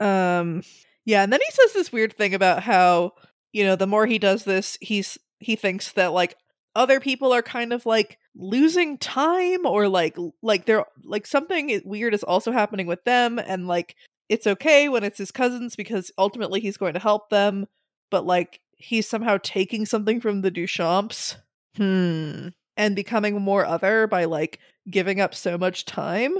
[0.00, 0.62] Um
[1.04, 3.12] yeah, and then he says this weird thing about how,
[3.52, 6.36] you know, the more he does this, he's he thinks that like
[6.76, 12.14] other people are kind of like losing time or like like they're like something weird
[12.14, 13.94] is also happening with them and like
[14.28, 17.66] it's okay when it's his cousins because ultimately he's going to help them,
[18.10, 21.36] but like he's somehow taking something from the Duchamps
[21.76, 22.48] Hmm.
[22.76, 26.36] and becoming more other by like giving up so much time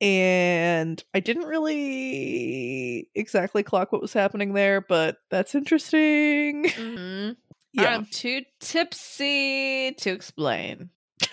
[0.00, 7.30] and i didn't really exactly clock what was happening there but that's interesting hmm
[7.72, 10.90] yeah I'm too tipsy to explain.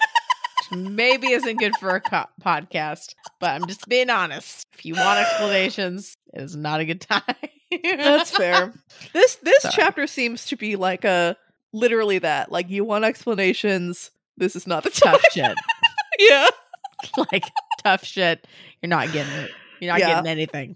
[0.72, 4.66] Maybe isn't good for a co- podcast, but I'm just being honest.
[4.74, 7.22] If you want explanations, it is not a good time.
[7.82, 8.74] that's fair
[9.14, 9.74] this this Sorry.
[9.76, 11.36] chapter seems to be like a
[11.74, 15.58] literally that like you want explanations this is not the time tough shit.
[16.20, 16.48] yeah
[17.32, 17.44] like
[17.86, 18.46] tough shit.
[18.82, 19.52] You're not getting it.
[19.80, 20.08] You're not Yeah.
[20.16, 20.76] getting anything.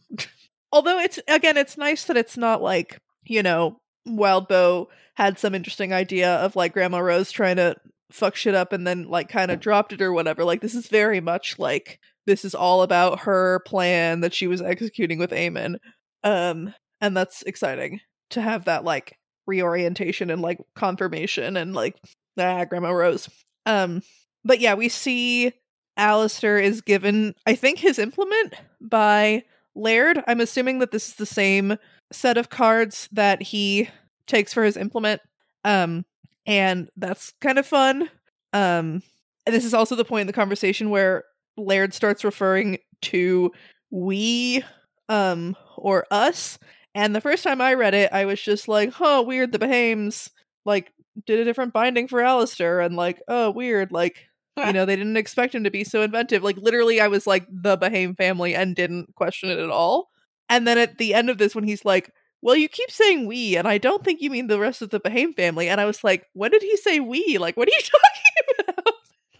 [0.71, 5.91] although it's again it's nice that it's not like you know Wildbow had some interesting
[5.93, 7.75] idea of like grandma rose trying to
[8.11, 10.87] fuck shit up and then like kind of dropped it or whatever like this is
[10.87, 15.75] very much like this is all about her plan that she was executing with Eamon.
[16.23, 17.99] um and that's exciting
[18.31, 19.17] to have that like
[19.47, 21.95] reorientation and like confirmation and like
[22.39, 23.29] ah grandma rose
[23.65, 24.01] um
[24.45, 25.51] but yeah we see
[25.99, 29.43] Alistair is given I think his implement by
[29.75, 30.23] Laird.
[30.27, 31.77] I'm assuming that this is the same
[32.11, 33.89] set of cards that he
[34.27, 35.21] takes for his implement.
[35.63, 36.05] Um,
[36.45, 38.09] and that's kind of fun.
[38.53, 39.03] Um,
[39.45, 41.23] and this is also the point in the conversation where
[41.57, 43.51] Laird starts referring to
[43.91, 44.63] we,
[45.09, 46.57] um, or us.
[46.95, 50.29] And the first time I read it, I was just like, huh, weird, the Behaims,
[50.65, 50.91] like,
[51.25, 55.17] did a different binding for Alistair, and like, oh, weird, like, you know, they didn't
[55.17, 56.43] expect him to be so inventive.
[56.43, 60.09] Like literally, I was like the Behaim family and didn't question it at all.
[60.49, 63.55] And then at the end of this, when he's like, "Well, you keep saying we,
[63.55, 66.03] and I don't think you mean the rest of the Behaim family," and I was
[66.03, 67.37] like, "When did he say we?
[67.37, 67.81] Like, what are you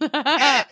[0.00, 0.66] talking about?"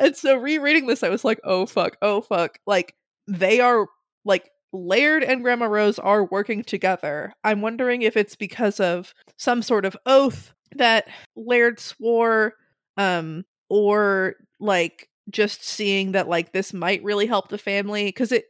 [0.00, 2.94] and so rereading this, I was like, "Oh fuck, oh fuck!" Like
[3.26, 3.86] they are
[4.24, 7.32] like Laird and Grandma Rose are working together.
[7.44, 12.54] I'm wondering if it's because of some sort of oath that Laird swore
[12.96, 18.44] um or like just seeing that like this might really help the family because it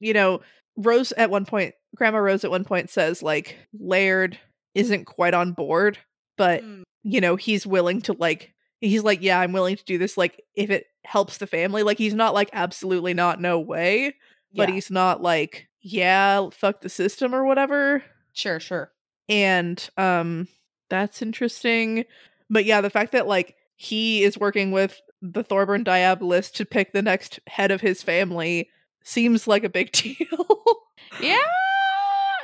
[0.00, 0.40] you know
[0.76, 4.36] rose at one point grandma rose at one point says like laird
[4.74, 5.96] isn't quite on board
[6.36, 6.82] but Mm.
[7.04, 10.42] you know he's willing to like he's like yeah i'm willing to do this like
[10.56, 14.14] if it helps the family like he's not like absolutely not no way
[14.54, 14.74] but Yeah.
[14.74, 18.90] he's not like yeah fuck the system or whatever sure, sure.
[19.28, 20.48] and um
[20.90, 22.06] that's interesting
[22.50, 26.92] but yeah the fact that like he is working with the thorburn diabolist to pick
[26.92, 28.68] the next head of his family
[29.02, 30.46] seems like a big deal.
[31.20, 31.38] Yeah.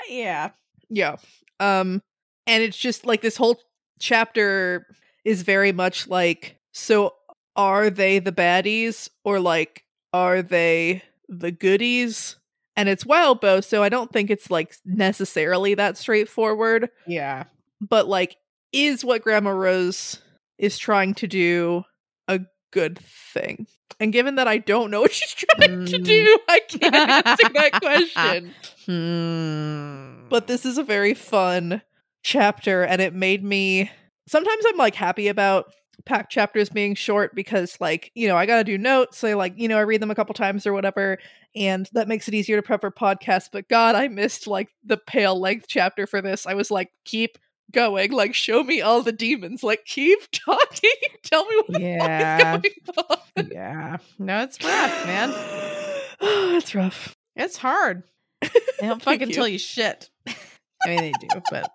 [0.08, 0.50] Yeah.
[0.88, 1.16] yeah.
[1.58, 2.02] Um
[2.46, 3.60] and it's just like this whole
[3.98, 4.86] chapter
[5.24, 7.14] is very much like so
[7.56, 12.36] are they the baddies or like are they the goodies?
[12.76, 16.88] And it's Wildbow, so I don't think it's like necessarily that straightforward.
[17.06, 17.44] Yeah.
[17.80, 18.36] but like
[18.72, 20.20] is what grandma rose
[20.60, 21.82] is trying to do
[22.28, 22.40] a
[22.72, 23.66] good thing
[23.98, 26.04] and given that i don't know what she's trying to Mm.
[26.04, 28.54] do i can't answer that question
[28.86, 30.28] Hmm.
[30.28, 31.82] but this is a very fun
[32.22, 33.90] chapter and it made me
[34.28, 35.72] sometimes i'm like happy about
[36.06, 39.68] pack chapters being short because like you know i gotta do notes so like you
[39.68, 41.18] know i read them a couple times or whatever
[41.54, 44.96] and that makes it easier to prep for podcasts but god i missed like the
[44.96, 47.36] pale length chapter for this i was like keep
[47.72, 50.90] going like show me all the demons like keep talking
[51.22, 52.56] tell me what yeah.
[52.56, 53.96] the fuck is going Yeah.
[54.18, 55.30] No, it's rough, man.
[56.20, 58.02] on it's rough It's hard.
[58.40, 58.48] They
[58.82, 59.34] don't fucking you.
[59.34, 60.10] tell you shit.
[60.26, 61.70] I mean, they do, but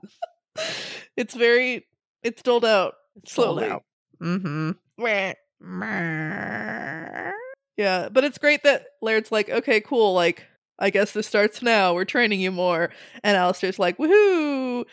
[1.15, 1.85] it's very
[2.23, 3.83] it's doled out it's slowly out.
[4.21, 4.71] Mm-hmm.
[7.77, 10.45] Yeah, but it's great that Laird's like, okay, cool, like,
[10.79, 11.93] I guess this starts now.
[11.93, 12.89] We're training you more.
[13.23, 14.85] And Alistair's like, woohoo!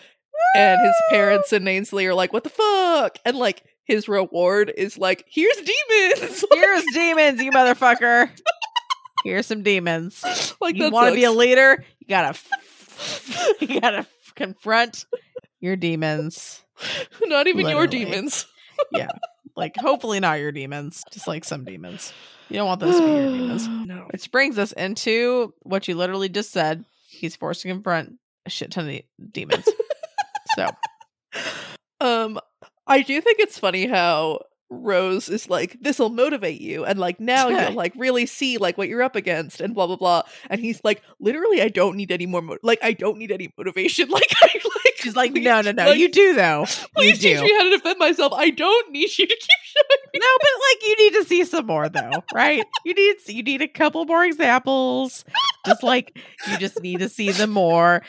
[0.56, 3.18] And his parents and Ainsley are like, what the fuck?
[3.24, 6.44] And like, his reward is like, here's demons!
[6.52, 8.30] Here's demons, you motherfucker.
[9.24, 10.22] Here's some demons.
[10.60, 11.84] like, you want to be a leader?
[12.00, 15.04] You gotta, f- you gotta confront
[15.60, 16.62] your demons.
[17.24, 18.46] Not even your demons.
[18.92, 19.08] yeah."
[19.56, 22.12] Like, hopefully not your demons, just like some demons.
[22.48, 23.68] You don't want those to be your demons.
[23.86, 24.06] no.
[24.10, 26.84] Which brings us into what you literally just said.
[27.08, 28.14] He's forced to confront
[28.46, 29.00] a shit ton of
[29.32, 29.68] demons.
[30.56, 30.68] So
[32.02, 32.40] Um,
[32.86, 37.48] I do think it's funny how Rose is like, "This'll motivate you," and like now
[37.48, 40.22] you'll like really see like what you're up against, and blah blah blah.
[40.50, 42.42] And he's like, "Literally, I don't need any more.
[42.42, 44.08] Mo- like, I don't need any motivation.
[44.12, 46.60] Like, I like." she's like, no, no, no, like, you do though.
[46.60, 47.34] You Please do.
[47.34, 48.32] teach me how to defend myself.
[48.32, 50.20] I don't need you to keep showing me.
[50.20, 52.64] No, but like you need to see some more though, right?
[52.84, 55.24] You need you need a couple more examples.
[55.66, 56.18] Just like
[56.50, 58.02] you just need to see them more.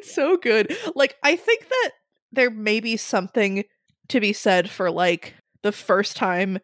[0.00, 0.74] It's so good.
[0.94, 1.90] Like, I think that
[2.32, 3.64] there may be something
[4.08, 6.58] to be said for like the first time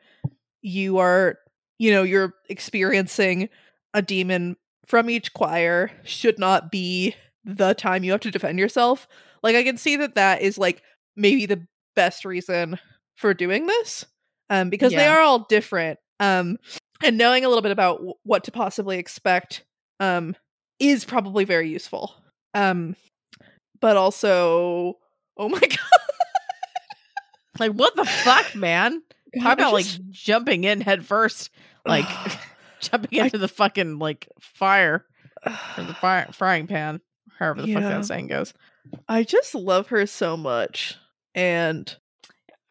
[0.62, 1.38] you are,
[1.78, 3.48] you know, you're experiencing
[3.94, 9.06] a demon from each choir should not be the time you have to defend yourself.
[9.42, 10.82] Like, I can see that that is like
[11.14, 12.78] maybe the best reason
[13.16, 14.04] for doing this,
[14.50, 15.98] um, because they are all different.
[16.20, 16.58] Um,
[17.02, 19.64] and knowing a little bit about w- what to possibly expect,
[20.00, 20.34] um,
[20.78, 22.14] is probably very useful.
[22.54, 22.96] Um,
[23.86, 24.98] but also,
[25.36, 25.78] oh my god,
[27.60, 29.00] Like what the fuck, man?
[29.32, 31.50] God, Talk I about like jumping in head first,
[31.86, 32.04] like
[32.80, 35.04] jumping I- into the fucking like fire
[35.46, 37.00] or the fire frying pan,
[37.38, 38.52] however the fuck that saying goes.
[39.08, 40.96] I just love her so much,
[41.36, 41.94] and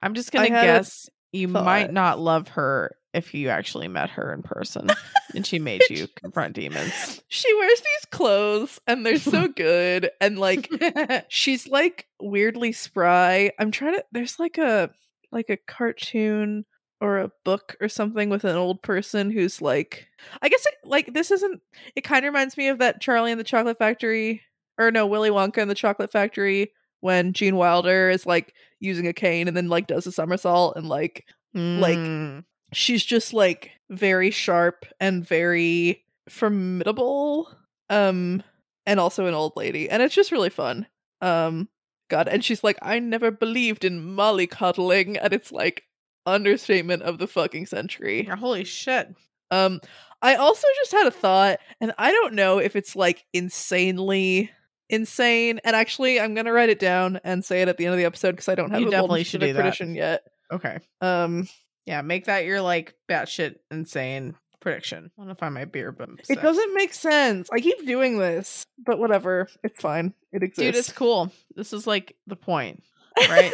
[0.04, 4.34] I'm just gonna I guess you might not love her if you actually met her
[4.34, 4.90] in person
[5.34, 7.22] and she made you confront demons.
[7.28, 10.70] she wears these clothes, and they're so good, and like
[11.30, 13.52] she's like weirdly spry.
[13.60, 14.06] I'm trying to.
[14.12, 14.92] There's like a
[15.32, 16.66] like a cartoon
[17.02, 20.08] or a book or something with an old person who's like.
[20.42, 21.62] I guess it, like this isn't.
[21.96, 24.42] It kind of reminds me of that Charlie and the Chocolate Factory,
[24.78, 29.14] or no, Willy Wonka and the Chocolate Factory when Gene Wilder is like using a
[29.14, 32.44] cane and then like does a somersault and like Like, Mm.
[32.76, 37.50] She's just like very sharp and very formidable
[37.90, 38.42] um
[38.86, 40.86] and also an old lady and it's just really fun
[41.22, 41.68] um
[42.10, 45.84] god and she's like i never believed in mollycoddling and it's like
[46.26, 49.08] understatement of the fucking century holy shit.
[49.52, 49.80] um
[50.24, 54.50] i also just had a thought and i don't know if it's like insanely
[54.90, 58.00] insane and actually i'm gonna write it down and say it at the end of
[58.00, 59.56] the episode because i don't have You a definitely should do that.
[59.56, 60.78] prediction yet Okay.
[61.02, 61.48] um
[61.86, 65.12] Yeah, make that your like batshit insane prediction.
[65.18, 67.48] I want to find my beer, but It doesn't make sense.
[67.54, 69.48] I keep doing this, but whatever.
[69.64, 70.14] It's fine.
[70.34, 70.60] It exists.
[70.60, 71.32] Dude, it's cool.
[71.56, 72.84] This is like the point,
[73.30, 73.54] right?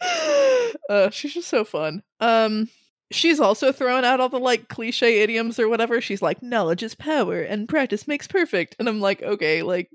[0.90, 2.02] uh, she's just so fun.
[2.18, 2.68] Um,
[3.12, 6.00] she's also throwing out all the like cliche idioms or whatever.
[6.00, 9.90] She's like, "Knowledge is power, and practice makes perfect." And I'm like, okay, like,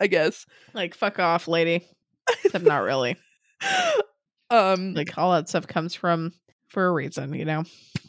[0.00, 0.46] I guess.
[0.74, 1.86] like fuck off, lady.
[2.44, 3.16] Except not really.
[4.52, 6.32] um, Like all that stuff comes from
[6.68, 7.64] for a reason, you know.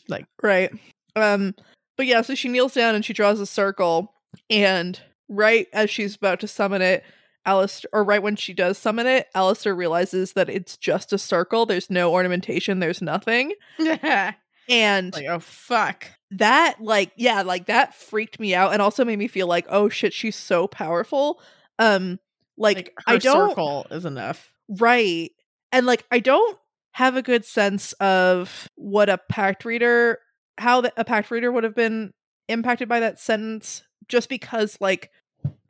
[0.08, 0.72] Like right.
[1.16, 1.56] Um,
[1.98, 4.14] but yeah, so she kneels down and she draws a circle,
[4.50, 7.04] and right as she's about to summon it,
[7.46, 11.66] Alistair, or right when she does summon it, Alistair realizes that it's just a circle.
[11.66, 12.80] There's no ornamentation.
[12.80, 13.54] There's nothing.
[14.70, 16.08] And like, oh fuck.
[16.32, 19.90] that like yeah like that freaked me out and also made me feel like oh
[19.90, 21.42] shit she's so powerful
[21.80, 22.18] um
[22.58, 24.54] like, Like i don't circle is enough.
[24.80, 25.32] right
[25.74, 26.58] and like i don't
[26.94, 30.20] have a good sense of what a pact reader
[30.58, 32.14] how the, a pact reader would have been
[32.48, 35.12] impacted by that sentence just because like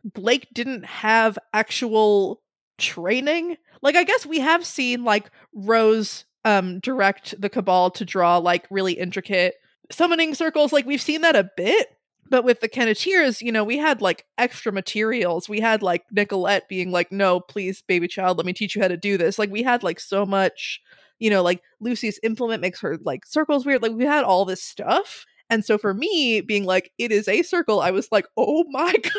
[0.04, 2.42] blake didn't have actual
[2.78, 3.58] training.
[3.82, 8.66] Like i guess we have seen like rose um direct the cabal to draw like
[8.70, 9.56] really intricate
[9.92, 10.74] summoning circles.
[10.74, 11.96] Like we've seen that a bit
[12.34, 15.48] but with the Kenneteers, you know, we had like extra materials.
[15.48, 18.88] We had like Nicolette being like, no, please, baby child, let me teach you how
[18.88, 19.38] to do this.
[19.38, 20.82] Like, we had like so much,
[21.20, 23.84] you know, like Lucy's implement makes her like circles weird.
[23.84, 25.26] Like, we had all this stuff.
[25.52, 28.92] And so for me, being like, it is a circle, I was like, oh my
[28.94, 29.14] God.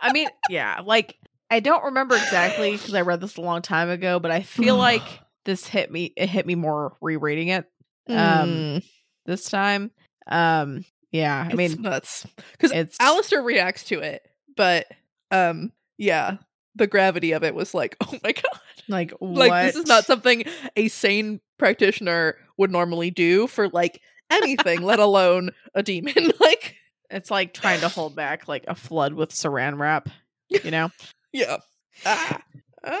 [0.00, 1.18] I mean, yeah, like
[1.50, 4.76] I don't remember exactly because I read this a long time ago, but I feel
[4.78, 6.14] like this hit me.
[6.16, 7.66] It hit me more rereading it
[8.08, 8.84] Um, Mm,
[9.26, 9.90] this time.
[10.26, 12.26] Um, yeah, I it's mean, nuts.
[12.52, 14.86] Because it's Alistair reacts to it, but
[15.30, 16.38] um, yeah,
[16.74, 18.60] the gravity of it was like, oh my God.
[18.88, 20.44] like like this is not something
[20.74, 26.74] a sane practitioner would normally do for like anything let alone a demon like
[27.10, 30.08] It's like trying to hold back like a flood with saran wrap.
[30.48, 30.90] You know?
[31.32, 31.58] yeah
[32.04, 32.42] ah.
[32.84, 32.98] Ah.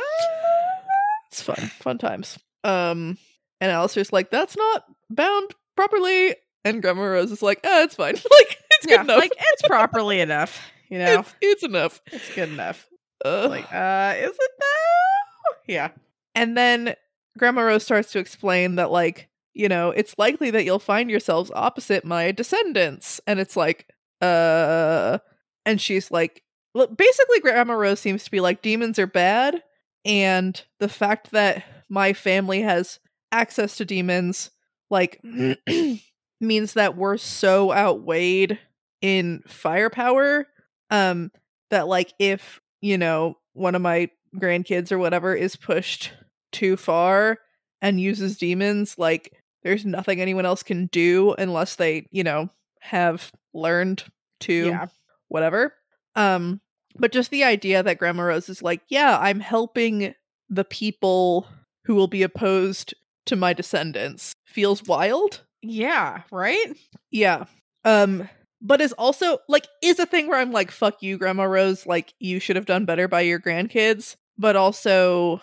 [1.26, 3.18] it's fun fun times um
[3.60, 8.14] and alistair's like that's not bound properly and grandma rose is like ah it's fine
[8.30, 10.60] like it's good yeah, enough like it's properly enough.
[10.90, 12.86] You know, it's, it's enough it's good enough.
[13.24, 13.50] Ugh.
[13.50, 15.56] Like, uh, is it though?
[15.66, 15.90] Yeah.
[16.34, 16.94] And then
[17.38, 21.50] Grandma Rose starts to explain that, like, you know, it's likely that you'll find yourselves
[21.54, 23.20] opposite my descendants.
[23.26, 23.88] And it's like,
[24.20, 25.18] uh,
[25.64, 26.42] and she's like,
[26.74, 29.62] look, basically, Grandma Rose seems to be like, demons are bad.
[30.04, 32.98] And the fact that my family has
[33.32, 34.50] access to demons,
[34.90, 35.20] like,
[36.46, 38.58] means that we're so outweighed
[39.00, 40.46] in firepower,
[40.90, 41.30] um,
[41.70, 46.12] that, like, if, you know, one of my grandkids or whatever is pushed
[46.52, 47.38] too far
[47.82, 49.32] and uses demons, like
[49.62, 52.48] there's nothing anyone else can do unless they, you know,
[52.80, 54.04] have learned
[54.40, 54.86] to Yeah.
[55.28, 55.74] whatever.
[56.16, 56.60] Um
[56.96, 60.14] but just the idea that Grandma Rose is like, yeah, I'm helping
[60.48, 61.48] the people
[61.84, 62.94] who will be opposed
[63.26, 65.42] to my descendants feels wild.
[65.64, 66.76] Yeah, right?
[67.10, 67.44] Yeah.
[67.84, 68.28] Um
[68.60, 72.14] but is also like is a thing where I'm like fuck you grandma Rose like
[72.18, 75.40] you should have done better by your grandkids but also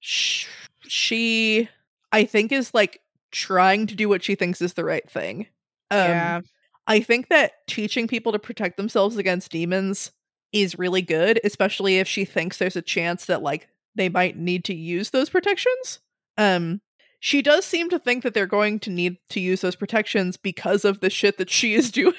[0.00, 0.46] sh-
[0.86, 1.68] she
[2.12, 3.00] I think is like
[3.32, 5.46] trying to do what she thinks is the right thing.
[5.90, 6.40] Um yeah.
[6.86, 10.10] I think that teaching people to protect themselves against demons
[10.52, 14.64] is really good, especially if she thinks there's a chance that like they might need
[14.64, 16.00] to use those protections.
[16.38, 16.80] Um
[17.20, 20.84] she does seem to think that they're going to need to use those protections because
[20.84, 22.14] of the shit that she is doing.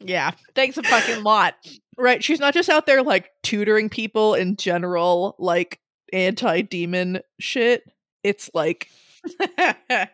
[0.00, 0.32] Yeah.
[0.54, 1.54] Thanks a fucking lot.
[1.98, 2.22] right?
[2.24, 5.78] She's not just out there like tutoring people in general like
[6.12, 7.84] anti-demon shit.
[8.24, 8.88] It's like
[9.40, 10.08] I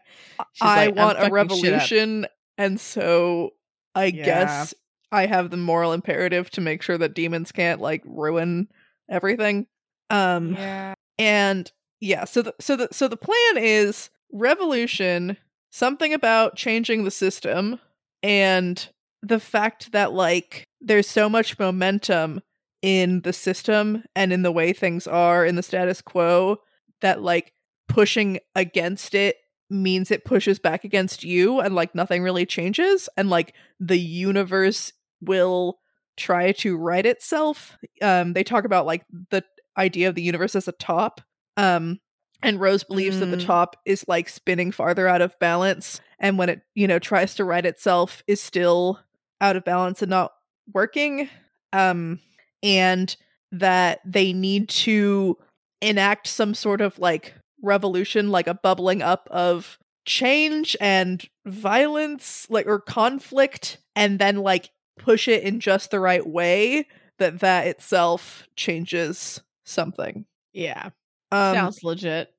[0.61, 2.27] like, "I'm want a fucking shit up." revolution
[2.59, 3.51] and so
[3.95, 4.25] I Yeah.
[4.25, 4.75] guess
[5.13, 8.69] I have the moral imperative to make sure that demons can't like ruin
[9.09, 9.67] everything.
[10.11, 10.95] Um Yeah.
[11.19, 11.71] and
[12.01, 15.37] yeah, so the so the so the plan is revolution,
[15.71, 17.79] something about changing the system
[18.23, 18.89] and
[19.23, 22.41] the fact that like there's so much momentum
[22.83, 26.59] in the system and in the way things are in the status quo
[27.01, 27.53] that like
[27.89, 29.37] pushing against it
[29.71, 34.93] means it pushes back against you and like nothing really changes and like the universe
[35.21, 35.79] will
[36.17, 37.77] try to right itself.
[38.01, 39.43] Um they talk about like the
[39.77, 41.21] idea of the universe as a top
[41.57, 41.99] um
[42.43, 43.47] and rose believes that the Mm.
[43.47, 47.45] top is like spinning farther out of balance and when it you know tries to
[47.45, 49.01] right itself is still
[49.41, 50.33] out of balance and not
[50.73, 51.29] working
[51.73, 52.19] um
[52.63, 53.17] and
[53.53, 55.37] that they need to
[55.81, 62.67] enact some sort of like revolution like a bubbling up of change and violence like
[62.67, 66.87] or conflict and then like push it in just the right way
[67.19, 70.91] that that itself changes something Yeah.
[71.33, 72.33] Um Sounds legit.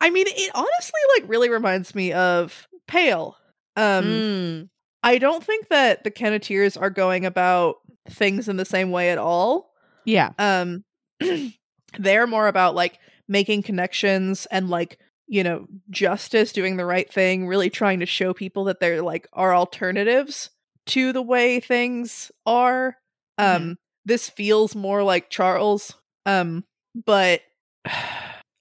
[0.00, 3.36] i mean it honestly like really reminds me of pale
[3.76, 4.68] um Mm.
[5.02, 7.76] I don't think that the Kenneteers are going about
[8.10, 9.72] things in the same way at all.
[10.04, 10.32] Yeah.
[10.38, 10.84] Um
[11.98, 12.98] they're more about like
[13.28, 18.34] making connections and like, you know, justice, doing the right thing, really trying to show
[18.34, 20.50] people that there like are alternatives
[20.86, 22.96] to the way things are.
[23.38, 25.94] Um this feels more like Charles.
[26.26, 26.64] Um
[27.06, 27.40] but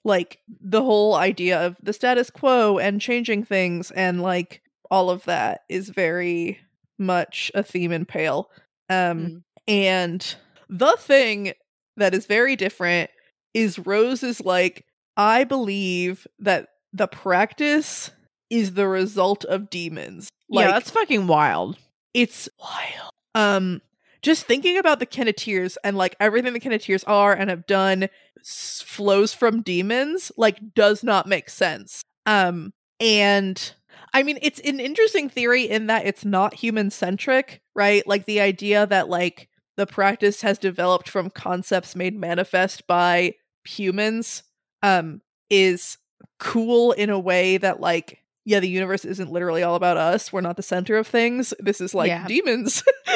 [0.05, 5.23] like the whole idea of the status quo and changing things and like all of
[5.25, 6.57] that is very
[6.97, 8.49] much a theme in Pale.
[8.89, 9.43] Um Mm.
[9.67, 10.35] and
[10.69, 11.53] the thing
[11.97, 13.09] that is very different
[13.53, 14.85] is Rose is like,
[15.17, 18.09] I believe that the practice
[18.49, 20.29] is the result of demons.
[20.49, 21.77] Like yeah, that's fucking wild.
[22.13, 23.11] it's wild.
[23.35, 23.81] Um
[24.21, 28.09] just thinking about the Kenneteers and like everything the Kenneteers are and have done
[28.39, 32.03] s- flows from demons like does not make sense.
[32.25, 33.73] Um and
[34.13, 38.05] I mean it's an interesting theory in that it's not human centric, right?
[38.07, 44.43] Like the idea that like the practice has developed from concepts made manifest by humans
[44.83, 45.97] um is
[46.39, 50.31] cool in a way that like yeah, the universe isn't literally all about us.
[50.33, 51.53] We're not the center of things.
[51.59, 52.25] This is like Yeah.
[52.27, 52.83] demons.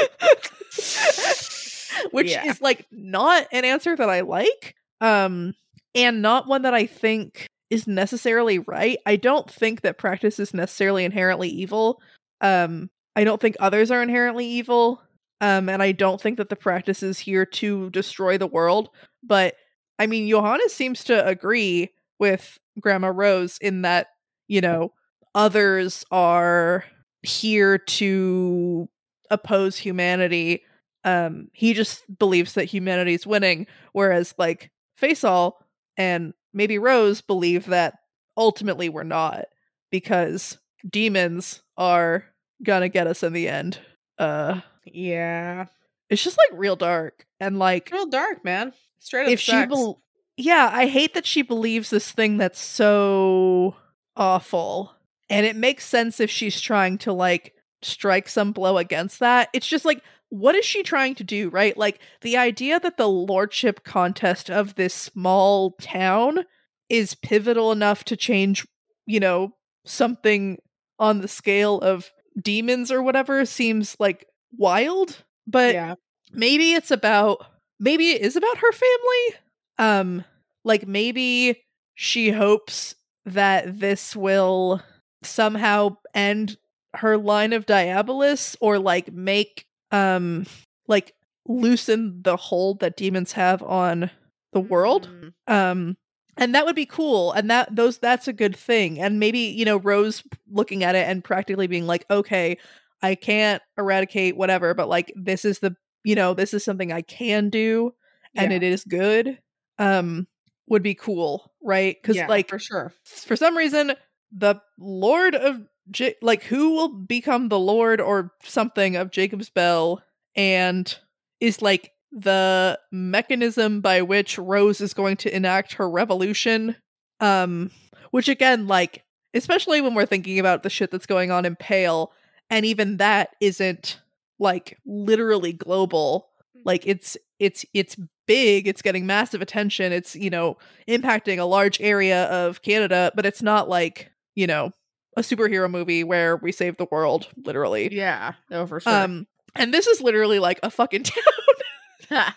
[2.11, 2.45] Which Yeah.
[2.45, 4.75] is like not an answer that I like.
[5.01, 5.53] Um
[5.95, 8.97] and not one that I think is necessarily right.
[9.05, 12.01] I don't think that practice is necessarily inherently evil.
[12.41, 15.01] Um I don't think others are inherently evil.
[15.41, 18.89] Um and I don't think that the practice is here to destroy the world,
[19.23, 19.55] but
[19.99, 24.07] I mean Johannes seems to agree with Grandma Rose in that,
[24.47, 24.93] you know,
[25.35, 26.83] others are
[27.21, 28.89] here to
[29.29, 30.63] oppose humanity.
[31.03, 34.71] Um, he just believes that humanity's winning, whereas like
[35.01, 35.53] Faysal
[35.97, 37.95] and maybe Rose believe that
[38.37, 39.45] ultimately we're not,
[39.91, 40.57] because
[40.89, 42.25] demons are
[42.63, 43.79] gonna get us in the end.
[44.17, 45.65] Uh Yeah.
[46.09, 48.73] it's just like real dark and like Real dark, man.
[48.99, 50.01] Straight up if she bel
[50.37, 53.75] yeah i hate that she believes this thing that's so
[54.15, 54.93] awful
[55.29, 59.49] and it makes sense if she's trying to like strike some blow against that.
[59.53, 61.77] It's just like what is she trying to do right?
[61.77, 66.45] Like the idea that the lordship contest of this small town
[66.89, 68.67] is pivotal enough to change
[69.05, 69.53] you know
[69.85, 70.57] something
[70.99, 72.11] on the scale of
[72.41, 74.25] demons or whatever seems like
[74.57, 75.95] wild but yeah.
[76.31, 77.45] maybe it's about
[77.79, 79.39] maybe it is about her family.
[79.77, 80.25] Um
[80.63, 81.63] like maybe
[81.95, 82.95] she hopes
[83.25, 84.81] that this will
[85.25, 86.57] somehow end
[86.95, 90.45] her line of diabolus or like make um
[90.87, 91.13] like
[91.47, 94.09] loosen the hold that demons have on
[94.53, 95.33] the world Mm.
[95.47, 95.97] um
[96.37, 99.65] and that would be cool and that those that's a good thing and maybe you
[99.65, 102.57] know rose looking at it and practically being like okay
[103.01, 107.01] i can't eradicate whatever but like this is the you know this is something i
[107.01, 107.93] can do
[108.35, 108.57] and Yeah.
[108.57, 109.37] it is good
[109.79, 110.27] um
[110.67, 112.93] would be cool right because Yeah, like for sure.
[113.03, 113.93] for some reason
[114.35, 115.61] the lord of
[115.91, 120.01] J- like who will become the lord or something of jacob's bell
[120.35, 120.97] and
[121.39, 126.75] is like the mechanism by which rose is going to enact her revolution
[127.19, 127.69] um
[128.11, 129.03] which again like
[129.33, 132.11] especially when we're thinking about the shit that's going on in pale
[132.49, 133.99] and even that isn't
[134.39, 136.29] like literally global.
[136.65, 140.57] Like it's it's it's big it's getting massive attention it's you know
[140.87, 144.71] impacting a large area of canada but it's not like you know
[145.15, 148.33] a superhero movie where we save the world literally Yeah.
[148.49, 148.91] No, for sure.
[148.93, 151.03] um and this is literally like a fucking
[152.09, 152.33] town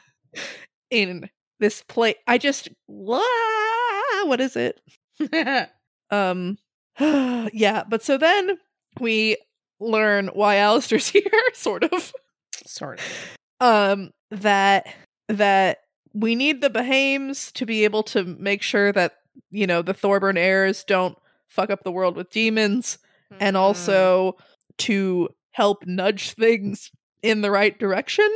[0.90, 1.28] in
[1.58, 4.80] this place i just what is it
[6.10, 6.58] um
[7.00, 8.58] yeah but so then
[9.00, 9.36] we
[9.80, 11.22] learn why Alistair's here
[11.52, 12.12] sort of
[12.66, 13.36] sort of.
[13.66, 14.86] um that
[15.28, 15.78] that
[16.14, 19.16] we need the Behaims to be able to make sure that
[19.50, 21.16] you know the Thorburn heirs don't
[21.48, 22.98] fuck up the world with demons
[23.40, 23.60] and Mm.
[23.60, 24.36] also
[24.78, 26.90] to help nudge things
[27.22, 28.28] in the right direction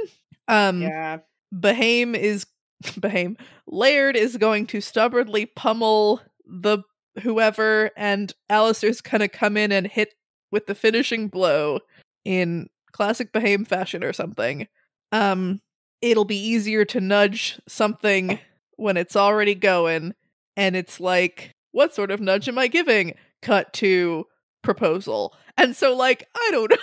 [0.49, 1.19] um yeah.
[1.55, 2.47] Behaim is
[2.85, 3.37] Behaim
[3.67, 6.79] Laird is going to stubbornly pummel the
[7.23, 10.15] whoever and Alistair's gonna come in and hit
[10.51, 11.81] with the finishing blow
[12.25, 14.67] in classic Behaim fashion or something.
[15.13, 15.61] Um
[16.01, 18.39] it'll be easier to nudge something
[18.77, 20.15] when it's already going
[20.57, 23.15] and it's like what sort of nudge am I giving?
[23.43, 24.27] Cut to
[24.63, 25.35] proposal.
[25.57, 26.77] And so like I don't know.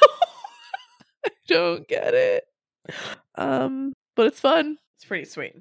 [1.25, 2.43] I don't get it.
[3.35, 4.77] Um but it's fun.
[4.97, 5.55] It's pretty sweet.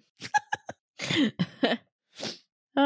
[2.77, 2.81] uh,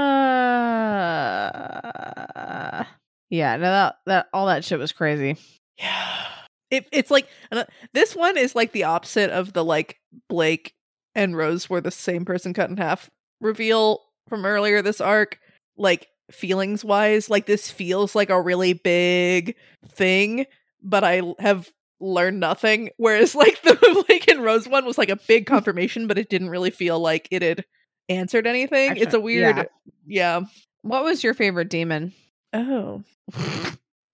[3.30, 5.36] yeah, no, that that all that shit was crazy.
[5.78, 6.26] Yeah.
[6.70, 7.64] It, it's like uh,
[7.94, 10.74] this one is like the opposite of the like Blake
[11.14, 13.10] and Rose were the same person cut in half
[13.40, 15.38] reveal from earlier this arc.
[15.76, 19.56] Like feelings wise, like this feels like a really big
[19.88, 20.46] thing,
[20.82, 21.70] but I have
[22.00, 22.90] learned nothing.
[22.96, 26.50] Whereas like the Blake and Rose one was like a big confirmation, but it didn't
[26.50, 27.64] really feel like it had
[28.08, 28.96] answered anything.
[28.96, 29.64] it's a weird yeah.
[30.06, 30.40] yeah.
[30.82, 32.12] What was your favorite demon?
[32.52, 33.02] Oh.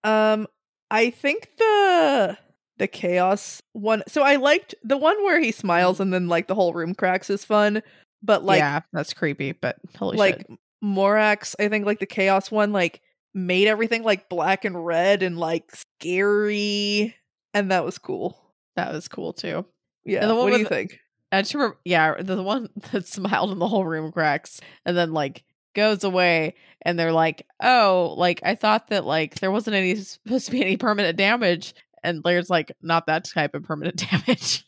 [0.05, 0.47] Um,
[0.91, 2.39] I think the
[2.79, 4.03] the chaos one.
[4.09, 7.31] So I liked the one where he smiles and then like the whole room cracks
[7.31, 7.83] is fun.
[8.23, 10.59] But like yeah, that's creepy, but holy like shit.
[10.85, 13.01] Morax, I think like the chaos one like
[13.35, 17.15] made everything like black and red and like scary,
[17.55, 18.39] and that was cool.
[18.77, 19.65] That was cool too.
[20.05, 20.27] Yeah.
[20.27, 21.01] the one what do you with- think?
[21.33, 25.13] I just remember, yeah, the one that smiled and the whole room cracks and then
[25.13, 25.43] like
[25.75, 30.47] goes away and they're like, oh, like I thought that like there wasn't any supposed
[30.47, 31.75] to be any permanent damage.
[32.05, 34.65] And Laird's like, not that type of permanent damage.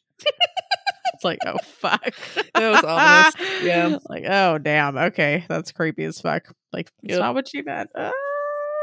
[1.19, 2.15] It's like, oh fuck.
[2.55, 3.63] That was ominous.
[3.65, 3.99] Yeah.
[4.09, 4.97] Like, oh damn.
[4.97, 5.45] Okay.
[5.49, 6.47] That's creepy as fuck.
[6.73, 7.19] Like, it's Yep.
[7.21, 7.91] not what you meant.
[7.97, 8.13] Ah.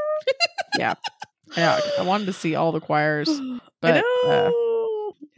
[0.78, 0.94] yeah.
[1.56, 1.80] Yeah.
[2.00, 3.30] I wanted to see all the choirs.
[3.82, 4.50] But uh,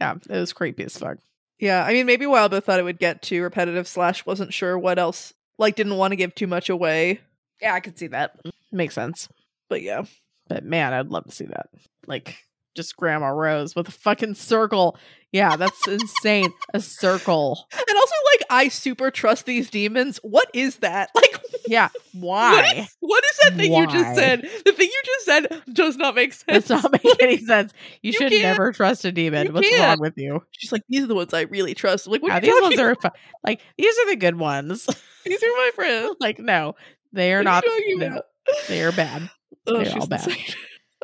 [0.00, 1.18] yeah, it was creepy as fuck.
[1.58, 3.86] Yeah, I mean, maybe Wildbow thought it would get too repetitive.
[3.86, 5.34] Slash wasn't sure what else.
[5.58, 7.20] Like, didn't want to give too much away.
[7.60, 8.38] Yeah, I could see that.
[8.72, 9.28] Makes sense.
[9.68, 10.04] But yeah,
[10.48, 11.66] But man, I'd love to see that.
[12.06, 12.38] Like
[12.78, 14.96] just Grandma Rose with a fucking circle.
[15.32, 16.50] Yeah, that's insane.
[16.72, 17.66] A circle.
[17.72, 20.18] and also like I super trust these demons.
[20.22, 21.10] What is that?
[21.18, 21.88] Like, Yeah.
[22.12, 22.88] Why?
[23.00, 24.42] what is that thing you just said?
[24.64, 26.66] The thing you just said does not make sense.
[26.68, 27.72] Does not make any sense.
[28.00, 29.48] You, You should can't- never trust a demon.
[29.48, 30.00] you What's wrong can't.
[30.00, 30.42] with you?
[30.52, 32.06] She's like, these are the ones I really trust.
[32.06, 33.12] I'm like, what Yeah, are these ones talking are
[33.44, 34.86] like these are the good ones.
[35.24, 36.16] These are my friends.
[36.20, 36.74] like no,
[37.12, 37.64] they are What not.
[37.66, 38.24] are you no, about?
[38.68, 39.28] they are bad.
[39.66, 40.26] Oh, They're all bad.
[40.28, 40.54] insane.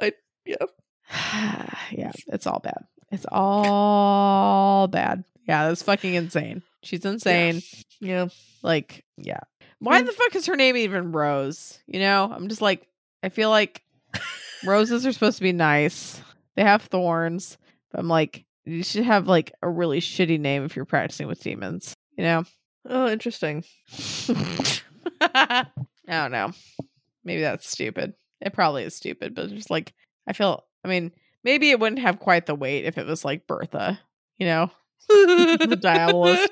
[0.00, 0.12] I,
[0.46, 0.56] yeah.
[1.90, 2.84] yeah, it's all bad.
[3.10, 5.24] It's all bad.
[5.46, 6.62] Yeah, that's fucking insane.
[6.82, 7.60] She's insane.
[8.00, 8.28] Yeah.
[8.62, 9.40] Like, yeah.
[9.78, 10.06] Why Mm.
[10.06, 11.78] the fuck is her name even Rose?
[11.86, 12.86] You know, I'm just like,
[13.22, 13.82] I feel like
[14.64, 16.20] roses are supposed to be nice.
[16.56, 17.58] They have thorns.
[17.90, 21.42] But I'm like, you should have like a really shitty name if you're practicing with
[21.42, 21.94] demons.
[22.16, 22.44] You know?
[22.88, 23.64] Oh, interesting.
[25.20, 25.66] I
[26.06, 26.52] don't know.
[27.24, 28.14] Maybe that's stupid.
[28.40, 29.92] It probably is stupid, but just like,
[30.26, 31.12] I feel, I mean,
[31.42, 33.98] maybe it wouldn't have quite the weight if it was like Bertha,
[34.38, 34.70] you know?
[35.08, 36.48] the diabolist.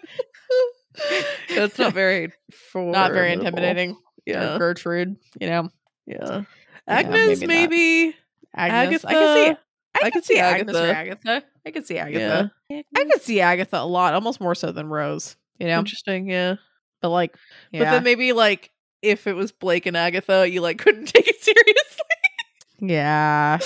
[1.55, 3.93] That's not very for Not very intimidating.
[3.93, 4.59] Or Yeah.
[4.59, 5.69] Gertrude, you know?
[6.07, 6.17] Yeah.
[6.19, 6.43] Yeah,
[6.89, 7.49] Agnes, maybe not.
[7.71, 8.17] maybe.
[8.55, 9.05] Agnes.
[9.05, 9.57] I can see I,
[9.95, 10.97] I can could see Agnes or Agatha.
[11.31, 11.47] Agatha.
[11.65, 12.53] I could see Agatha.
[12.71, 15.37] I could see Agatha a lot, almost more so than Rose.
[15.59, 16.57] You know, Interesting, yeah.
[17.01, 17.37] but like,
[17.71, 18.71] yeah, But then maybe like
[19.01, 22.05] if it was Blake and Agatha, you like couldn't take it seriously.
[22.81, 23.59] yeah,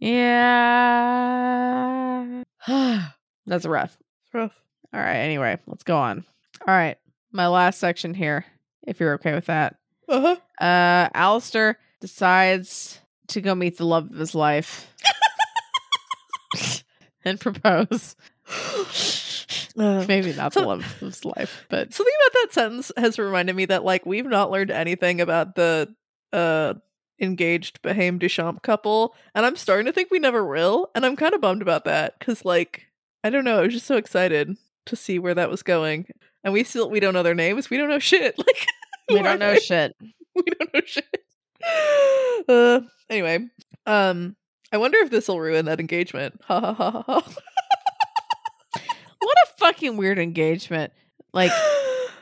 [0.00, 1.22] yeah.
[3.46, 3.96] That's rough.
[4.24, 4.52] It's rough.
[4.92, 5.16] All right.
[5.16, 6.24] Anyway, let's go on.
[6.66, 6.98] All right,
[7.32, 8.44] my last section here,
[8.86, 9.76] if you're okay with that.
[10.08, 10.36] Uh-huh.
[10.62, 14.92] Uh, Alistair decides to go meet the love of his life
[17.24, 18.14] and propose.
[19.78, 23.18] Uh, Maybe not so- the love of his life, but Something about that sentence has
[23.18, 25.94] reminded me that like we've not learned anything about the
[26.32, 26.74] uh
[27.20, 31.34] engaged Behaim Duchamp couple, and I'm starting to think we never will, and I'm kind
[31.34, 32.86] of bummed about that because like
[33.22, 34.56] I don't know, I was just so excited
[34.86, 36.06] to see where that was going,
[36.44, 38.66] and we still we don't know their names, we don't know shit, like
[39.10, 39.60] we don't know they?
[39.60, 39.96] shit.
[40.34, 41.24] we don't know shit.
[42.48, 43.46] Uh, anyway,
[43.86, 44.36] um,
[44.72, 46.40] I wonder if this will ruin that engagement.
[46.44, 47.02] Ha ha ha ha.
[47.02, 47.34] ha.
[49.20, 50.92] What a fucking weird engagement.
[51.32, 51.52] Like,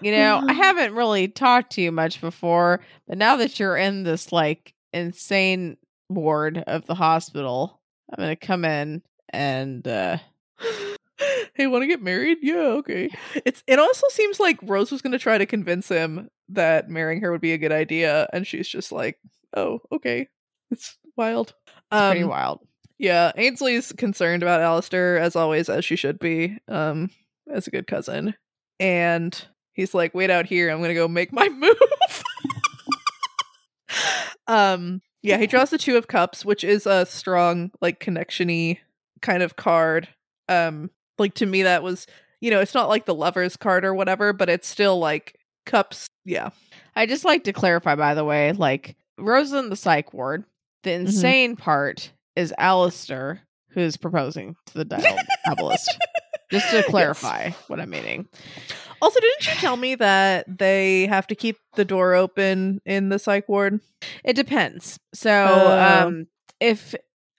[0.01, 4.03] you know, I haven't really talked to you much before, but now that you're in
[4.03, 5.77] this like insane
[6.09, 7.81] ward of the hospital,
[8.11, 10.19] I'm gonna come in and uh
[11.55, 12.39] hey, want to get married?
[12.43, 13.11] Yeah, okay.
[13.45, 17.21] It's it also seems like Rose was going to try to convince him that marrying
[17.21, 19.19] her would be a good idea, and she's just like,
[19.57, 20.29] "Oh, okay."
[20.71, 21.55] It's wild.
[21.67, 22.61] it's pretty Um, wild.
[22.99, 26.59] Yeah, Ainsley's concerned about Alistair as always, as she should be.
[26.69, 27.11] Um,
[27.51, 28.35] as a good cousin,
[28.81, 29.41] and
[29.73, 30.71] he's like, "Wait out here.
[30.71, 31.77] I'm gonna go make my move."
[34.49, 38.79] Um, yeah, he draws the two of cups, which is a strong, like, connection-y
[39.23, 40.09] kind of card.
[40.49, 42.07] Um, like to me, that was,
[42.41, 45.37] you know, it's not like the lovers card or whatever, but it's still like
[45.67, 46.07] cups.
[46.25, 46.51] Yeah,
[46.97, 50.45] I just like to clarify, by the way, like Rose in the psych ward.
[50.85, 51.07] The Mm-hmm.
[51.07, 53.41] insane part is Alistair
[53.71, 55.89] who's proposing to the dial- diabolist.
[56.51, 58.27] Just to clarify what I'm meaning.
[59.01, 63.19] Also, didn't you tell me that they have to keep the door open in the
[63.19, 63.81] psych ward?
[64.25, 64.99] It depends.
[65.15, 66.07] So, Oh.
[66.07, 66.27] um,
[66.61, 66.95] if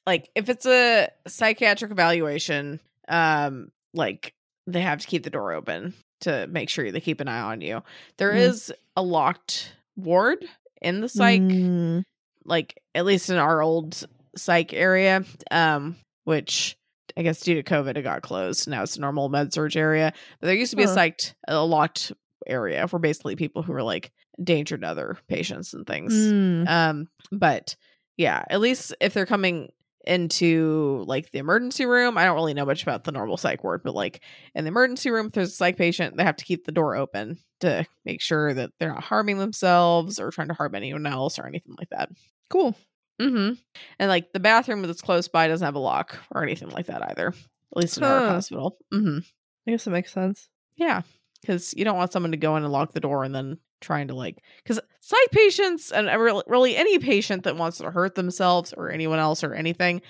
[0.05, 4.34] like if it's a psychiatric evaluation, um, like
[4.68, 7.62] they have to keep the door open to make sure they keep an eye on
[7.62, 7.82] you.
[8.18, 8.80] There is Mm.
[8.97, 10.43] a locked ward
[10.82, 12.03] in the psych, Mm.
[12.45, 14.03] like at least in our old
[14.36, 16.78] psych area, um, which
[17.18, 18.68] I guess due to COVID it got closed.
[18.68, 20.14] Now it's a normal med surg area.
[20.39, 20.91] But there used to be Huh.
[20.91, 22.12] a psych a locked
[22.47, 24.12] area for basically people who were like
[24.43, 26.14] danger to other patients and things.
[26.14, 26.68] Mm.
[26.70, 27.76] Um, but
[28.18, 29.70] yeah, at least if they're coming
[30.07, 33.82] into like the emergency room, I don't really know much about the normal psych ward,
[33.84, 34.22] but like
[34.55, 36.95] in the emergency room, if there's a psych patient, they have to keep the door
[36.95, 41.38] open to make sure that they're not harming themselves or trying to harm anyone else
[41.38, 42.10] or anything like that.
[42.49, 42.76] Cool.
[43.20, 43.54] Mm-hmm.
[44.00, 47.10] And like the bathroom that's close by doesn't have a lock or anything like that
[47.12, 47.28] either.
[47.28, 48.78] At least in our hospital.
[48.94, 49.20] Mm-hmm.
[49.68, 50.50] I guess that makes sense.
[50.76, 51.02] Yeah,
[51.42, 54.08] because you don't want someone to go in and lock the door and then trying
[54.10, 58.74] to like because psych patients and really, really any patient that wants to hurt themselves
[58.74, 60.02] or anyone else or anything,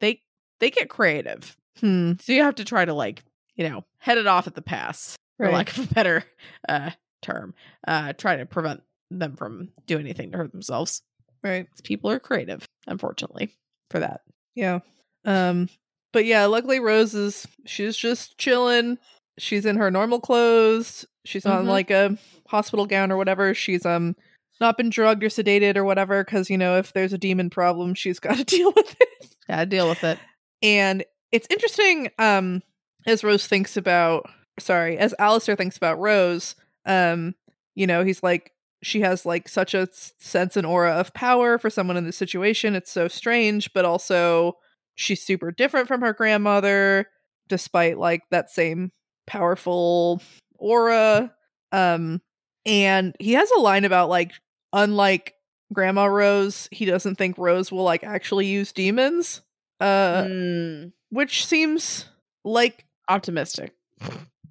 [0.00, 0.22] they
[0.60, 1.56] they get creative.
[1.80, 2.12] Hmm.
[2.20, 3.24] So you have to try to like
[3.56, 6.24] you know head it off at the pass, for lack of a better
[6.68, 6.90] uh,
[7.22, 7.54] term.
[7.86, 11.02] Uh, try to prevent them from doing anything to hurt themselves.
[11.42, 11.66] Right.
[11.84, 13.50] People are creative, unfortunately,
[13.90, 14.22] for that.
[14.54, 14.80] Yeah.
[15.24, 15.68] Um
[16.12, 18.98] but yeah, luckily Rose is she's just chilling.
[19.38, 21.06] She's in her normal clothes.
[21.24, 21.68] She's on Mhm.
[21.68, 22.18] like a
[22.48, 23.54] hospital gown or whatever.
[23.54, 24.16] She's um
[24.60, 27.94] not been drugged or sedated or whatever cuz you know if there's a demon problem,
[27.94, 29.34] she's got to deal with it.
[29.48, 30.18] Gotta deal with it.
[30.62, 32.62] And it's interesting um
[33.06, 34.28] as Rose thinks about
[34.58, 36.54] sorry, as Alistair thinks about Rose,
[36.86, 37.34] um
[37.76, 38.52] you know, he's like
[38.82, 42.74] she has like such a sense and aura of power for someone in this situation.
[42.74, 44.56] It's so strange, but also
[44.94, 47.06] she's super different from her grandmother
[47.48, 48.92] despite like that same
[49.26, 50.22] powerful
[50.58, 51.32] aura.
[51.72, 52.20] Um
[52.66, 54.32] and he has a line about like
[54.72, 55.34] unlike
[55.72, 59.42] grandma Rose, he doesn't think Rose will like actually use demons.
[59.80, 62.06] Uh Mm, which seems
[62.44, 63.72] like optimistic.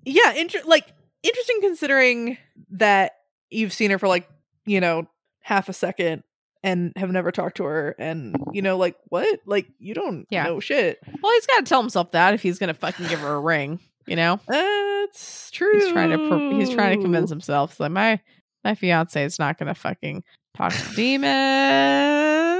[0.06, 0.86] yeah, inter- like
[1.24, 2.38] interesting considering
[2.72, 3.14] that
[3.50, 4.30] you've seen her for like,
[4.66, 5.08] you know,
[5.42, 6.24] half a second
[6.64, 9.40] and have never talked to her and you know like what?
[9.46, 10.44] Like you don't Yeah.
[10.44, 11.00] know shit.
[11.22, 13.80] Well, he's got to tell himself that if he's gonna fucking give her a ring,
[14.06, 14.40] you know.
[14.48, 15.80] That's true.
[15.80, 18.20] He's trying to pro- he's trying to convince himself that my
[18.64, 20.24] my fiance is not gonna fucking
[20.56, 22.60] talk to demons.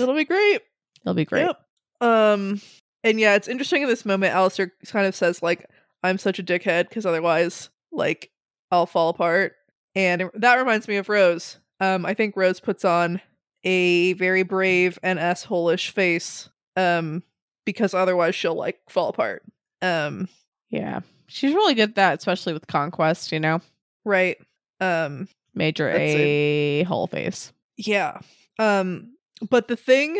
[0.00, 0.60] It'll be great.
[1.02, 1.46] It'll be great.
[1.46, 1.60] Yep.
[2.00, 2.60] Um
[3.02, 5.66] and yeah, it's interesting in this moment Alistair kind of says like
[6.02, 8.30] I'm such a dickhead because otherwise like
[8.70, 9.54] I'll fall apart.
[9.96, 11.58] And that reminds me of Rose.
[11.80, 13.20] Um I think Rose puts on
[13.64, 17.22] a very brave and asshole-ish face um
[17.64, 19.42] because otherwise she'll like fall apart.
[19.82, 20.28] Um
[20.70, 23.32] Yeah, she's really good at that, especially with conquest.
[23.32, 23.60] You know,
[24.04, 24.36] right.
[24.80, 26.20] Um major That's it.
[26.20, 27.52] a whole face.
[27.76, 28.18] Yeah.
[28.58, 29.12] Um
[29.50, 30.18] but the thing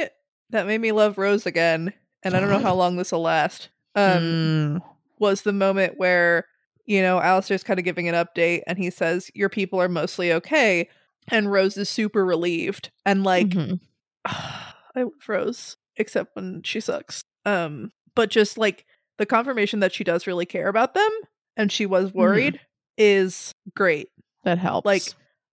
[0.51, 3.69] that made me love Rose again, and I don't know how long this will last.
[3.95, 4.83] Um Mm,
[5.19, 6.47] was the moment where,
[6.87, 10.33] you know, Alistair's kind of giving an update and he says, Your people are mostly
[10.33, 10.89] okay.
[11.29, 12.91] And Rose is super relieved.
[13.07, 13.81] And like mhm.
[14.25, 17.23] I love Rose, except when she sucks.
[17.45, 18.85] Um, but just like
[19.19, 21.11] the confirmation that she does really care about them
[21.57, 22.61] and she was worried
[22.97, 24.09] is great.
[24.45, 24.87] that helps.
[24.87, 25.03] Like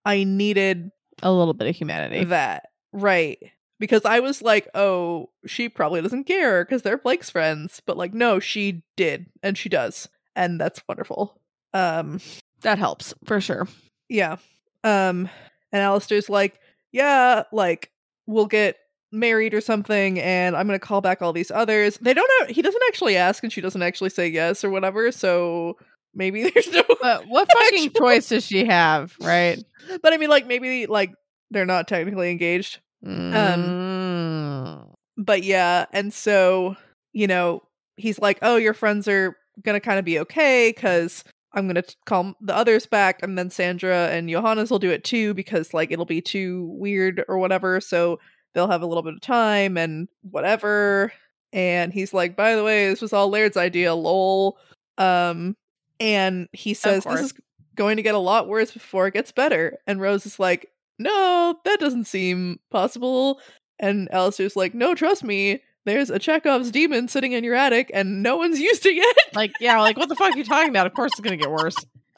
[0.06, 2.24] I needed a little bit of humanity.
[2.26, 2.70] that.
[2.92, 3.40] Right.
[3.80, 7.82] Because I was like, oh, she probably doesn't care because they're Blake's friends.
[7.86, 9.28] But like, no, she did.
[9.42, 10.08] And she does.
[10.36, 11.40] And that's wonderful.
[11.74, 12.20] Um,
[12.62, 13.68] that helps for sure.
[14.10, 14.38] yeah.
[14.84, 15.30] Um,
[15.72, 16.60] and Alistair's like,
[16.92, 17.92] yeah, like,
[18.28, 18.78] we'll get
[19.14, 21.98] married or something, and I'm gonna call back all these others.
[22.02, 25.12] They don't know he doesn't actually ask and she doesn't actually say yes or whatever,
[25.12, 25.78] so
[26.16, 29.62] maybe there's no But what fucking Actual- choice does she have, right?
[30.02, 31.12] but I mean like maybe like
[31.52, 32.80] they're not technically engaged.
[33.06, 34.88] Mm.
[35.18, 36.76] but yeah and so
[37.14, 37.62] you know
[37.98, 42.34] he's like oh your friends are gonna kind of be okay because i'm gonna call
[42.42, 46.06] the others back and then sandra and johannes will do it too because like it'll
[46.06, 48.20] be too weird or whatever so
[48.54, 51.12] they'll have a little bit of time and whatever.
[51.54, 54.58] And he's like by the way this was all laird's idea lol.
[54.98, 55.56] Um
[56.00, 57.34] and he says this is
[57.76, 59.78] going to get a lot worse before it gets better.
[59.88, 63.40] And rose is like no that doesn't seem possible.
[63.80, 68.22] And Alistair's like, no, trust me, there's a Chekhov's demon sitting in your attic and
[68.24, 69.36] no one's used to it yet.
[69.36, 70.88] like, yeah, like what the fuck are you talking about?
[70.88, 71.76] Of course it's gonna get worse.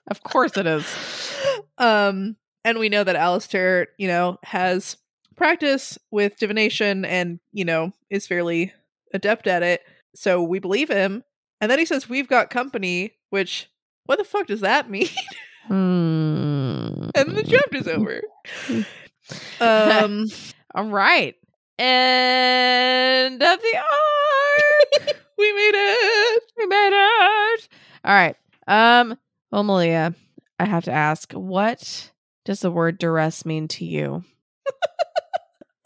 [0.08, 0.86] Of course it is.
[1.78, 2.36] um,
[2.66, 4.98] and we know that Alistair, you know, has
[5.36, 8.74] practice with divination and, you know, is fairly
[9.14, 9.82] adept at it.
[10.16, 11.24] So we believe him.
[11.60, 13.70] And then he says, We've got company, which
[14.06, 15.08] what the fuck does that mean?
[15.68, 17.10] Hmm.
[17.16, 18.22] and the chapter's over.
[19.60, 20.26] um
[20.76, 21.36] All right.
[21.80, 25.18] End of the arc.
[25.38, 26.44] we made it.
[26.58, 27.68] we made it.
[28.06, 28.36] All right.
[28.68, 29.18] Um,
[29.52, 30.14] well, Malia,
[30.60, 32.12] I have to ask, what
[32.46, 34.24] does the word duress mean to you?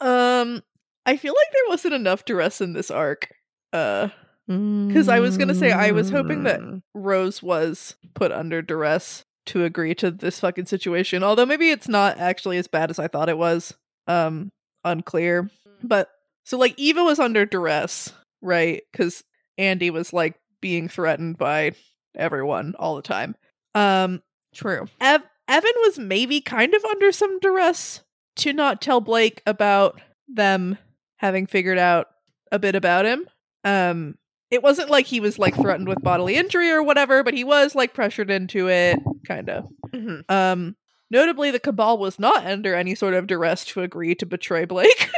[0.00, 0.62] Um
[1.06, 3.30] I feel like there wasn't enough duress in this arc.
[3.72, 4.10] Uh
[4.46, 6.82] because I was gonna say, I was hoping that- Mm.
[6.94, 11.24] Rose was put under duress to agree to this fucking situation.
[11.24, 13.74] Although maybe it's not actually as bad as I thought it was.
[14.06, 14.52] Um,
[14.88, 15.50] unclear.
[15.82, 16.08] But
[16.44, 18.12] so like Eva was under duress,
[18.42, 18.82] right?
[18.90, 19.22] Because
[19.56, 21.72] Andy was like being threatened by
[22.16, 23.36] everyone all the time.
[23.74, 24.22] Um,
[24.54, 24.86] True.
[25.00, 28.02] Ev- Evan was maybe kind of under some duress
[28.36, 30.78] to not tell Blake about them
[31.16, 32.06] having figured out
[32.52, 33.26] a bit about him.
[33.64, 34.16] Um,
[34.50, 37.74] it wasn't like he was like threatened with bodily injury or whatever, but he was
[37.74, 39.66] like pressured into it, kind of.
[39.92, 40.22] Mhm.
[40.30, 40.76] Um,
[41.10, 45.10] notably, the Cabal was not under any sort of duress to agree to betray Blake,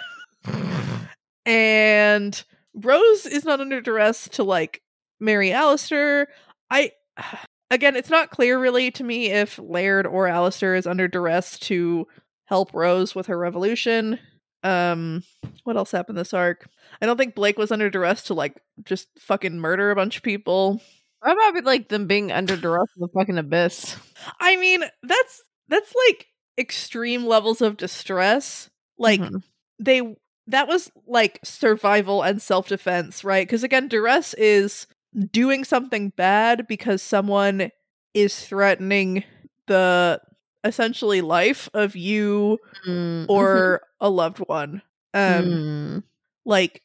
[1.47, 2.43] and
[2.75, 4.83] Rose is not under duress to like
[5.19, 6.29] marry Alistair.
[6.71, 6.93] I
[7.71, 12.07] again, it's not clear really to me if Laird or Alistair is under duress to
[12.47, 14.19] help Rose with her revolution.
[14.63, 15.23] Um,
[15.65, 16.69] what else happened in this arc?
[17.01, 20.23] I don't think Blake was under duress to like just fucking murder a bunch of
[20.23, 20.81] people.
[21.23, 23.97] How about like them being under duress in the fucking abyss?
[24.39, 26.27] I mean, that's that's like
[26.59, 28.69] extreme levels of distress.
[28.99, 29.43] Like Mhm.
[29.79, 30.17] they
[30.49, 33.49] that was like survival and self-defense, right?
[33.49, 34.87] Cuz again, duress is
[35.33, 37.71] doing something bad because someone
[38.15, 39.25] is threatening
[39.67, 40.21] the
[40.65, 44.83] essentially life of you Mm, or a loved one.
[45.15, 46.03] Um mm.
[46.45, 46.83] like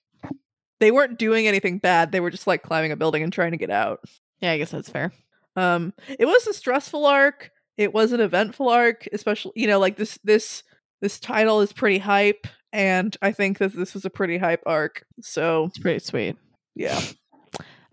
[0.80, 2.12] they weren't doing anything bad.
[2.12, 4.02] They were just like climbing a building and trying to get out.
[4.42, 5.12] yeah, I guess that's fair.
[5.56, 7.50] Um, it was a stressful arc.
[7.78, 10.64] It was an eventful arc, especially you know, like this this
[11.02, 15.06] this title is pretty hype, and I think that this was a pretty hype arc.
[15.22, 16.38] So It's pretty sweet.
[16.76, 17.00] yeah.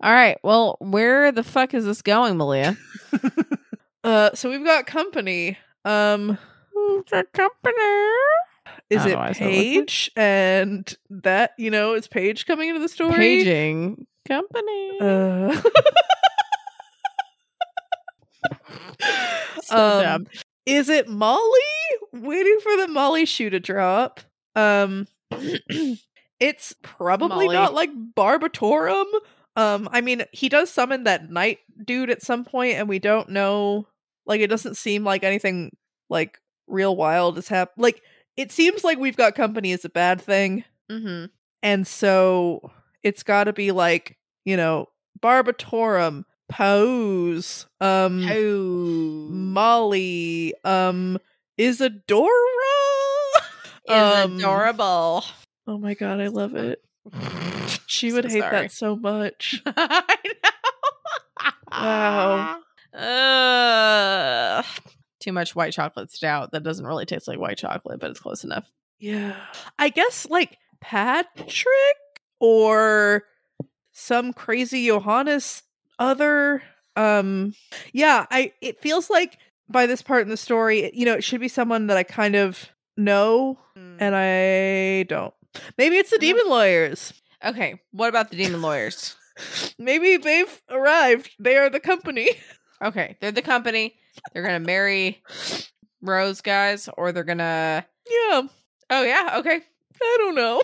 [0.01, 0.37] All right.
[0.43, 2.75] Well, where the fuck is this going, Malia?
[4.03, 5.57] uh, so we've got company.
[5.85, 6.37] Um,
[7.09, 7.73] The company.
[8.89, 9.63] is it know why I said it like that.
[9.63, 10.11] Paige?
[10.17, 13.15] And that you know is Page coming into the story?
[13.15, 14.97] Paging company.
[14.99, 15.61] Uh,
[19.63, 20.27] So um, dumb.
[20.65, 21.39] is it Molly?
[22.11, 24.19] Waiting for the Molly shoe to drop.
[24.55, 25.07] Um
[26.39, 27.55] it's probably Molly.
[27.55, 29.05] not like Barbatorum.
[29.55, 33.29] Um I mean he does summon that night dude at some point and we don't
[33.29, 33.87] know
[34.25, 35.75] like it doesn't seem like anything
[36.09, 38.01] like real wild is hap like
[38.37, 41.25] it seems like we've got company is a bad thing Mm-hmm.
[41.61, 42.71] and so
[43.03, 44.87] it's got to be like, you know,
[45.21, 51.17] Barbatorum, Pose, um Oh, Molly, um,
[51.57, 52.29] Isadora.
[53.87, 55.23] is Um, adorable.
[55.67, 56.81] Oh my god, I love it.
[57.87, 58.51] She would So hate sorry.
[58.63, 59.61] that so much.
[59.67, 61.49] I know.
[61.71, 62.59] Wow.
[64.59, 64.65] Ugh.
[65.19, 68.43] too much white chocolate stout that doesn't really taste like white chocolate, but it's close
[68.43, 68.69] enough.
[68.99, 69.35] Yeah.
[69.79, 71.67] I guess like Patrick
[72.39, 73.23] or
[73.91, 75.63] some crazy Johannes
[75.99, 76.61] other
[76.95, 77.53] um
[77.93, 79.37] yeah, I it feels like
[79.69, 82.35] by this part in the story, you know, it should be someone that I kind
[82.35, 85.33] of know and I don't.
[85.77, 87.13] Maybe it's the demon lawyers.
[87.43, 89.15] okay, what about the demon lawyers?
[89.79, 91.31] Maybe they've arrived.
[91.39, 92.29] They are the company.
[92.83, 93.95] Okay, they're the company.
[94.33, 95.23] They're gonna marry
[96.01, 97.85] Rose guys, or they're gonna.
[98.07, 98.41] Yeah,
[98.89, 99.61] Oh yeah, okay,
[100.01, 100.61] I don't know.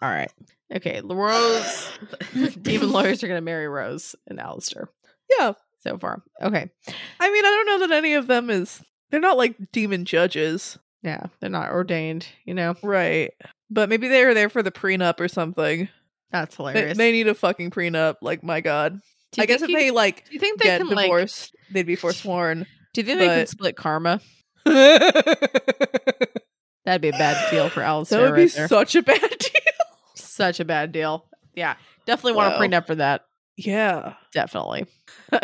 [0.00, 0.30] all right,
[0.74, 1.00] okay.
[1.04, 1.88] the Rose,
[2.62, 4.88] demon lawyers are gonna marry Rose and Alistair.
[5.38, 5.52] Yeah.
[5.80, 6.70] So far, okay.
[7.20, 10.76] I mean, I don't know that any of them is they're not like demon judges.
[11.04, 12.26] Yeah, they're not ordained.
[12.44, 13.32] You know, Right.
[13.70, 15.88] But maybe they were there for the prenup or something.
[16.32, 16.98] that's They, hilarious.
[16.98, 18.16] they need a fucking prenup.
[18.22, 18.94] Like, my god.
[19.32, 21.04] Do you I guess if think they like do you think they get can like?
[21.04, 22.66] divorced, they'd be forsworn.
[22.94, 24.20] Do you think they can but- split karma?
[24.64, 26.32] that
[26.84, 28.22] That'd be a bad deal for Alistair.
[28.22, 28.68] would be right there.
[28.68, 29.67] such a bad deal.
[30.38, 31.26] Such a bad deal.
[31.54, 31.74] Yeah,
[32.06, 32.58] definitely want Wow.
[32.60, 33.22] to prenup for that.
[33.56, 34.14] Yeah.
[34.32, 34.86] Definitely.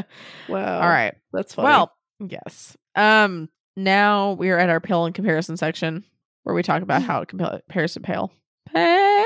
[0.48, 0.80] Wow.
[0.82, 1.14] All right.
[1.32, 1.66] That's funny.
[1.66, 2.76] Well, yes.
[2.94, 3.48] Um.
[3.76, 6.04] Now we are at our pale and comparison section,
[6.44, 8.32] where we talk about how it compares to pale.
[8.72, 9.24] Pale.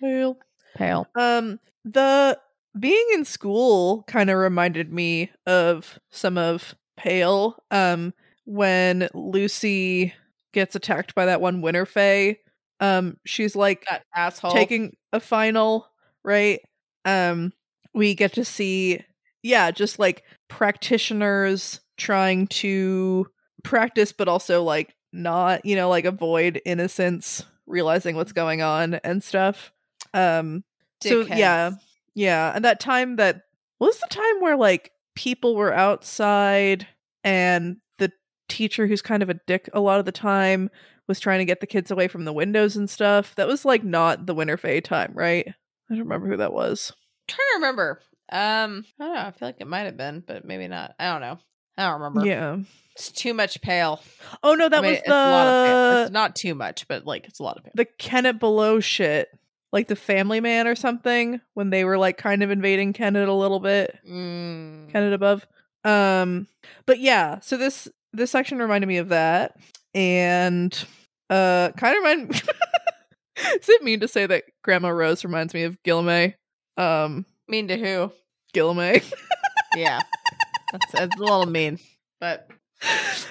[0.00, 0.38] Pale.
[0.74, 1.06] Pale.
[1.14, 2.38] Um, the
[2.78, 7.56] being in school kind of reminded me of some of Pale.
[7.70, 8.12] Um,
[8.44, 10.14] when Lucy
[10.52, 12.38] gets attacked by that one Winter Fae,
[12.82, 14.50] um, she's like That asshole.
[14.50, 15.86] taking a final,
[16.24, 16.60] right?
[17.04, 17.52] Um,
[17.94, 19.00] we get to see,
[19.42, 23.28] yeah, just like practitioners trying to
[23.62, 29.22] practice, but also like not, you know, like avoid innocence, realizing what's going on and
[29.22, 29.72] stuff.
[30.12, 30.64] Um,
[31.02, 31.70] so yeah,
[32.14, 33.42] yeah, and that time that
[33.78, 36.86] was the time where like people were outside
[37.22, 38.10] and the
[38.48, 40.68] teacher who's kind of a dick a lot of the time
[41.08, 43.34] was trying to get the kids away from the windows and stuff.
[43.36, 45.46] That was like not the Winter Fae time, right?
[45.48, 45.54] I
[45.94, 46.92] don't remember who that was.
[47.28, 48.00] trying to remember.
[48.30, 49.20] Um, I don't know.
[49.20, 50.94] I feel like it might have been, but maybe not.
[50.98, 51.38] I don't know.
[51.76, 52.26] I don't remember.
[52.26, 52.58] Yeah.
[52.94, 54.02] It's too much pale.
[54.42, 55.92] Oh no, that I mean, was it's a lot of pale.
[55.96, 57.72] the It's not too much, but like it's a lot of pale.
[57.74, 59.28] the Kennet Below shit.
[59.72, 63.32] Like the Family Man or something when they were like kind of invading Kennet a
[63.32, 63.98] little bit.
[64.06, 64.90] Mm.
[64.92, 65.46] Kennet above.
[65.84, 66.46] Um
[66.84, 69.56] but yeah, so this this section reminded me of that
[69.94, 70.84] and
[71.30, 72.34] uh kind of remind
[73.54, 76.34] Is it mean to say that Grandma Rose reminds me of Guilherme?
[76.76, 78.12] Um Mean to who?
[78.54, 79.02] Guilherme.
[79.74, 80.00] Yeah,
[80.70, 81.78] that's, that's a little mean,
[82.20, 82.48] but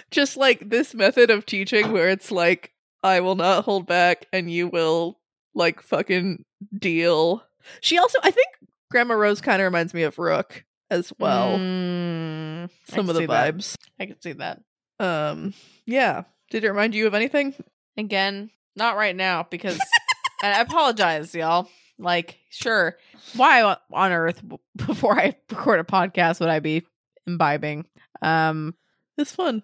[0.09, 2.71] just like this method of teaching where it's like
[3.03, 5.19] I will not hold back and you will
[5.53, 6.43] like fucking
[6.77, 7.43] deal.
[7.81, 8.47] She also I think
[8.89, 11.57] Grandma Rose kind of reminds me of Rook as well.
[11.57, 13.55] Mm, some of the see that.
[13.55, 13.75] vibes.
[13.99, 14.61] I can see that.
[14.99, 15.53] Um
[15.85, 16.23] yeah.
[16.51, 17.55] Did it remind you of anything?
[17.97, 19.79] Again, not right now because
[20.43, 21.67] and I apologize, y'all.
[21.97, 22.97] Like, sure,
[23.35, 24.41] why on earth
[24.75, 26.83] before I record a podcast would I be
[27.27, 27.85] imbibing?
[28.21, 28.75] Um,
[29.17, 29.63] It's fun.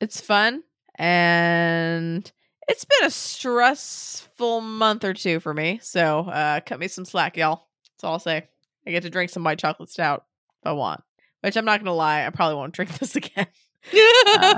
[0.00, 0.62] it's fun
[0.96, 2.30] and
[2.68, 5.78] it's been a stressful month or two for me.
[5.82, 7.66] So, uh, cut me some slack, y'all.
[7.92, 8.48] That's all I'll say.
[8.86, 10.24] I get to drink some white chocolate stout
[10.62, 11.02] if I want,
[11.42, 13.46] which I'm not gonna lie, I probably won't drink this again.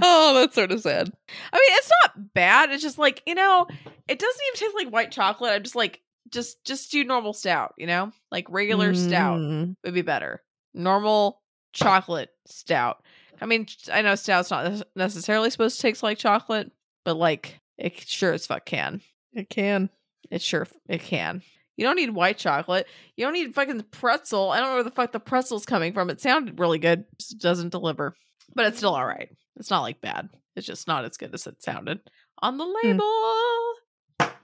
[0.03, 1.13] oh, that's sort of sad.
[1.53, 2.71] I mean, it's not bad.
[2.71, 3.67] It's just like, you know,
[4.09, 5.53] it doesn't even taste like white chocolate.
[5.53, 6.01] I'm just like,
[6.31, 8.13] just just do normal stout, you know?
[8.31, 9.77] Like regular stout Mm.
[9.85, 10.43] would be better.
[10.75, 11.41] Normal
[11.73, 13.03] chocolate stout.
[13.41, 16.71] I mean, I know stout's not necessarily supposed to taste like chocolate,
[17.05, 19.01] but like it sure as fuck can.
[19.33, 19.91] It can.
[20.31, 21.43] It sure it can.
[21.77, 22.87] You don't need white chocolate.
[23.17, 24.51] You don't need fucking pretzel.
[24.51, 26.11] I don't know where the fuck the pretzel's coming from.
[26.11, 28.15] It sounded really good, just doesn't deliver.
[28.55, 29.31] But it's still all right.
[29.57, 30.29] It's not like bad.
[30.57, 32.01] It's just not as good as it sounded
[32.41, 34.35] on the label.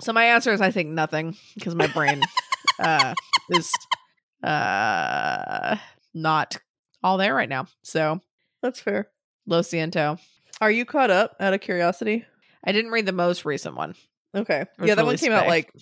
[0.00, 2.22] So my answer is I think nothing because my brain
[2.78, 3.14] uh
[3.50, 3.72] is
[4.42, 5.76] uh
[6.12, 6.56] not
[7.02, 7.66] all there right now.
[7.82, 8.20] So
[8.62, 9.08] That's fair.
[9.46, 10.18] Lo Ciento.
[10.60, 12.24] Are you caught up out of curiosity?
[12.64, 13.94] I didn't read the most recent one,
[14.34, 14.64] Okay.
[14.80, 15.72] Yeah, that one released came out like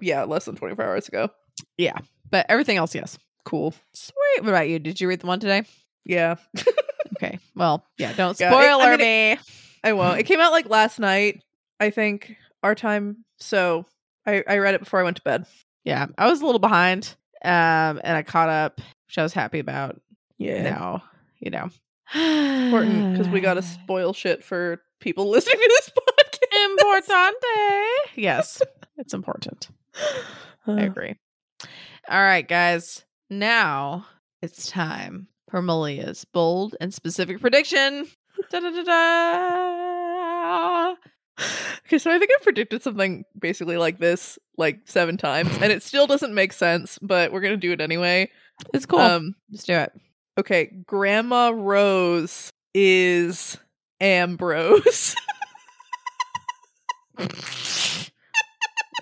[0.00, 1.30] yeah, less than 24 hours ago.
[1.76, 1.96] Yeah.
[2.30, 3.18] But everything else, yes.
[3.44, 3.74] Cool.
[3.92, 4.40] Sweet.
[4.40, 4.78] What about you?
[4.78, 5.64] Did you read the one today?
[6.04, 6.36] Yeah.
[7.16, 7.38] Okay.
[7.54, 8.98] Well, yeah, don't Yeah, it- I mean,
[9.36, 9.38] me.
[9.84, 10.18] I won't.
[10.18, 11.42] It came out like last night,
[11.80, 13.24] I think, our time.
[13.38, 13.86] So
[14.26, 15.46] I, I read it before I went to bed.
[15.84, 19.58] Yeah, I was a little behind, um, and I caught up, which I was happy
[19.58, 20.00] about.
[20.38, 20.62] Yeah.
[20.62, 21.02] Now,
[21.40, 21.70] you know,
[22.14, 26.68] Important because we got to spoil shit for people listening to this podcast.
[26.78, 27.96] importante.
[28.16, 28.62] Yes,
[28.98, 29.68] it's important.
[30.66, 31.16] I agree.
[32.08, 33.04] All right, guys.
[33.30, 34.06] Now
[34.42, 38.08] it's time for Malia's bold and specific prediction.
[38.50, 38.94] Da-da-da-da.
[41.86, 45.82] okay, so I think I've predicted something basically like this like seven times, and it
[45.88, 48.30] still doesn't make sense, but we're gonna do it anyway.
[48.72, 49.00] It's cool.
[49.00, 49.92] Um, Let's do it.
[50.38, 53.58] okay, Grandma Rose is
[54.00, 55.14] Ambrose.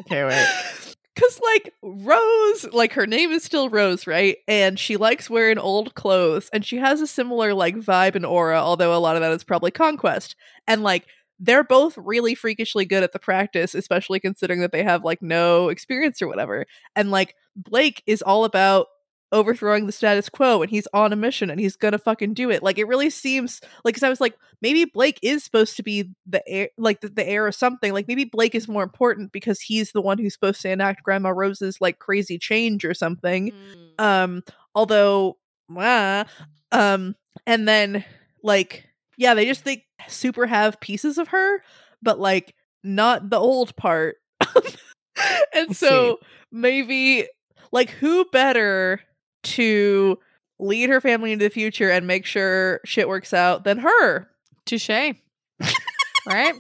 [0.07, 0.49] Okay, wait.
[1.21, 4.39] Cause like Rose, like her name is still Rose, right?
[4.49, 8.59] And she likes wearing old clothes, and she has a similar like vibe and aura,
[8.59, 10.35] although a lot of that is probably conquest.
[10.67, 11.07] And like
[11.39, 15.69] they're both really freakishly good at the practice, especially considering that they have like no
[15.69, 16.65] experience or whatever.
[16.97, 18.87] And like Blake is all about
[19.33, 22.63] overthrowing the status quo and he's on a mission and he's gonna fucking do it.
[22.63, 26.11] Like it really seems like cause I was like, maybe Blake is supposed to be
[26.27, 27.93] the heir like the, the heir of something.
[27.93, 31.31] Like maybe Blake is more important because he's the one who's supposed to enact Grandma
[31.31, 33.53] Rose's like crazy change or something.
[33.99, 34.43] Um,
[34.75, 35.37] although
[35.69, 36.25] wah,
[36.73, 37.15] um,
[37.47, 38.05] and then
[38.43, 41.63] like yeah, they just they super have pieces of her,
[42.03, 44.17] but like not the old part.
[44.55, 46.19] and Let's so
[46.51, 47.29] maybe
[47.73, 49.01] like who better
[49.43, 50.19] to
[50.59, 54.29] lead her family into the future and make sure shit works out than her?
[54.67, 54.89] Touche.
[54.89, 56.55] right?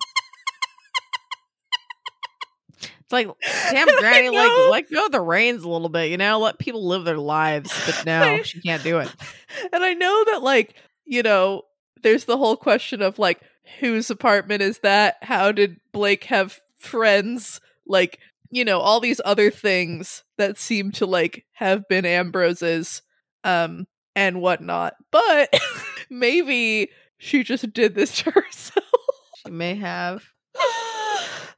[3.10, 3.28] It's like,
[3.72, 6.38] damn, Granny, like, let go of the reins a little bit, you know?
[6.38, 7.72] Let people live their lives.
[7.84, 9.12] But no, she can't do it.
[9.72, 10.74] And I know that like,
[11.04, 11.62] you know,
[12.02, 13.40] there's the whole question of like
[13.80, 15.16] whose apartment is that?
[15.22, 17.60] How did Blake have friends?
[17.84, 18.20] Like,
[18.51, 23.03] you know, all these other things that seem to like have been Ambrose's
[23.44, 23.86] um
[24.16, 24.94] and whatnot.
[25.11, 25.53] But
[26.11, 28.84] maybe she just did this to herself.
[29.44, 30.24] She may have.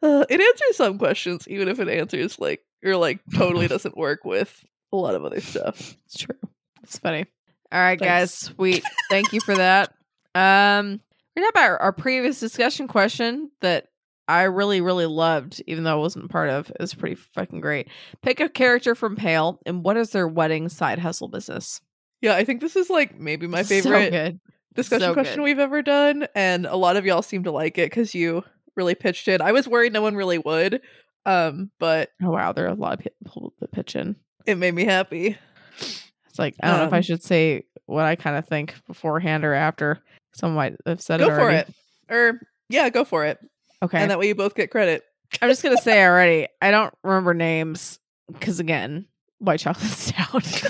[0.05, 4.25] Uh, it answers some questions, even if it answers like or like totally doesn't work
[4.25, 5.97] with a lot of other stuff.
[6.07, 6.37] It's true.
[6.83, 7.27] It's funny.
[7.71, 8.11] All right, Thanks.
[8.11, 8.35] guys.
[8.35, 8.83] Sweet.
[9.11, 9.95] Thank you for that.
[10.35, 11.01] Um,
[11.37, 13.87] we're about our, our previous discussion question that
[14.29, 16.71] I really, really loved, even though I wasn't part of.
[16.71, 17.89] It was pretty fucking great.
[18.23, 21.81] Pick a character from Pale and what is their wedding side hustle business?
[22.21, 24.41] Yeah, I think this is like maybe my So favorite good.
[24.75, 25.43] discussion So question good.
[25.45, 28.45] we've ever done, and a lot of y'all seem to like it because you
[28.77, 29.41] really pitched it.
[29.41, 30.81] I was worried no one really would,
[31.27, 34.15] um, but Oh wow, there are a lot of people that pitch in.
[34.47, 35.37] it made me happy.
[35.79, 38.75] It's like I don't know if I Um, should say what I kind of think
[38.87, 39.99] beforehand or after.
[40.35, 41.69] Some might have said Go it for already.
[42.09, 43.39] it, or yeah, go for it,
[43.83, 45.03] Okay, and that way you both get credit.
[45.41, 46.49] I'm just gonna say already.
[46.61, 47.99] I don't remember names
[48.31, 49.07] because again,
[49.39, 50.63] white chocolate stout.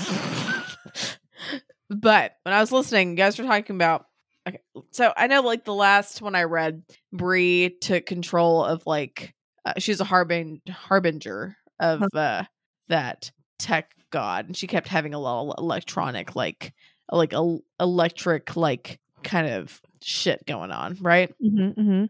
[1.91, 4.07] but when I was listening, you guys were talking about.
[4.49, 4.61] Okay,
[4.91, 6.83] so I know like the last one I read,
[7.13, 9.35] Bree took control of like
[9.65, 12.45] uh, she's a harbin harbinger of uh,
[12.89, 16.73] that tech god, and she kept having a little electronic like
[17.11, 21.33] like a electric like kind of shit going on, right?
[21.43, 22.05] Mm-hmm, mm-hmm.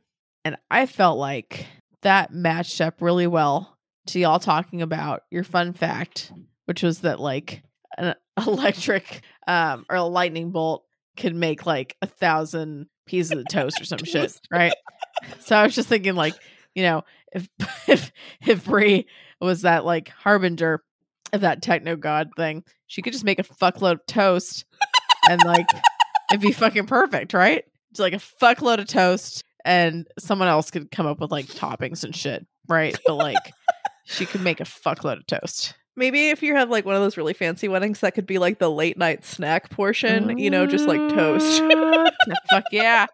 [0.44, 1.66] And I felt like
[2.02, 3.76] that matched up really well
[4.08, 6.32] to y'all talking about your fun fact,
[6.66, 7.62] which was that like
[7.96, 8.14] an
[8.46, 10.84] electric um or a lightning bolt
[11.16, 14.72] could make like a thousand pieces of toast or some shit, right?
[15.40, 16.34] So I was just thinking like,
[16.74, 17.48] you know, if
[17.88, 18.12] if
[18.46, 19.06] if Brie
[19.40, 20.82] was that like harbinger
[21.32, 24.64] of that techno god thing, she could just make a fuckload of toast
[25.28, 25.66] and like
[26.30, 27.64] it'd be fucking perfect, right?
[27.90, 32.04] It's like a fuckload of toast and someone else could come up with like toppings
[32.04, 32.98] and shit, right?
[33.06, 33.52] But like
[34.04, 35.74] she could make a fuckload of toast.
[35.94, 38.58] Maybe if you have like one of those really fancy weddings, that could be like
[38.58, 40.38] the late night snack portion.
[40.38, 41.60] You know, just like toast.
[41.62, 42.10] Mm,
[42.50, 43.06] fuck yeah.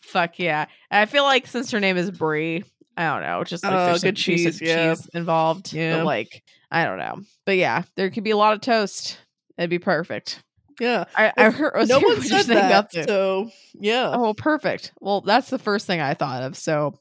[0.00, 0.66] Fuck yeah.
[0.90, 2.62] I feel like since her name is Brie,
[2.96, 4.94] I don't know, just like Oh, there's good cheese, cheese, yeah.
[4.94, 5.72] cheese involved.
[5.72, 5.96] Yeah.
[5.98, 7.20] But like, I don't know.
[7.44, 9.18] But yeah, there could be a lot of toast.
[9.58, 10.42] It'd be perfect.
[10.80, 12.92] Yeah, I, I heard I no one said that.
[12.92, 14.92] So yeah, Oh, perfect.
[15.00, 16.56] Well, that's the first thing I thought of.
[16.56, 16.98] So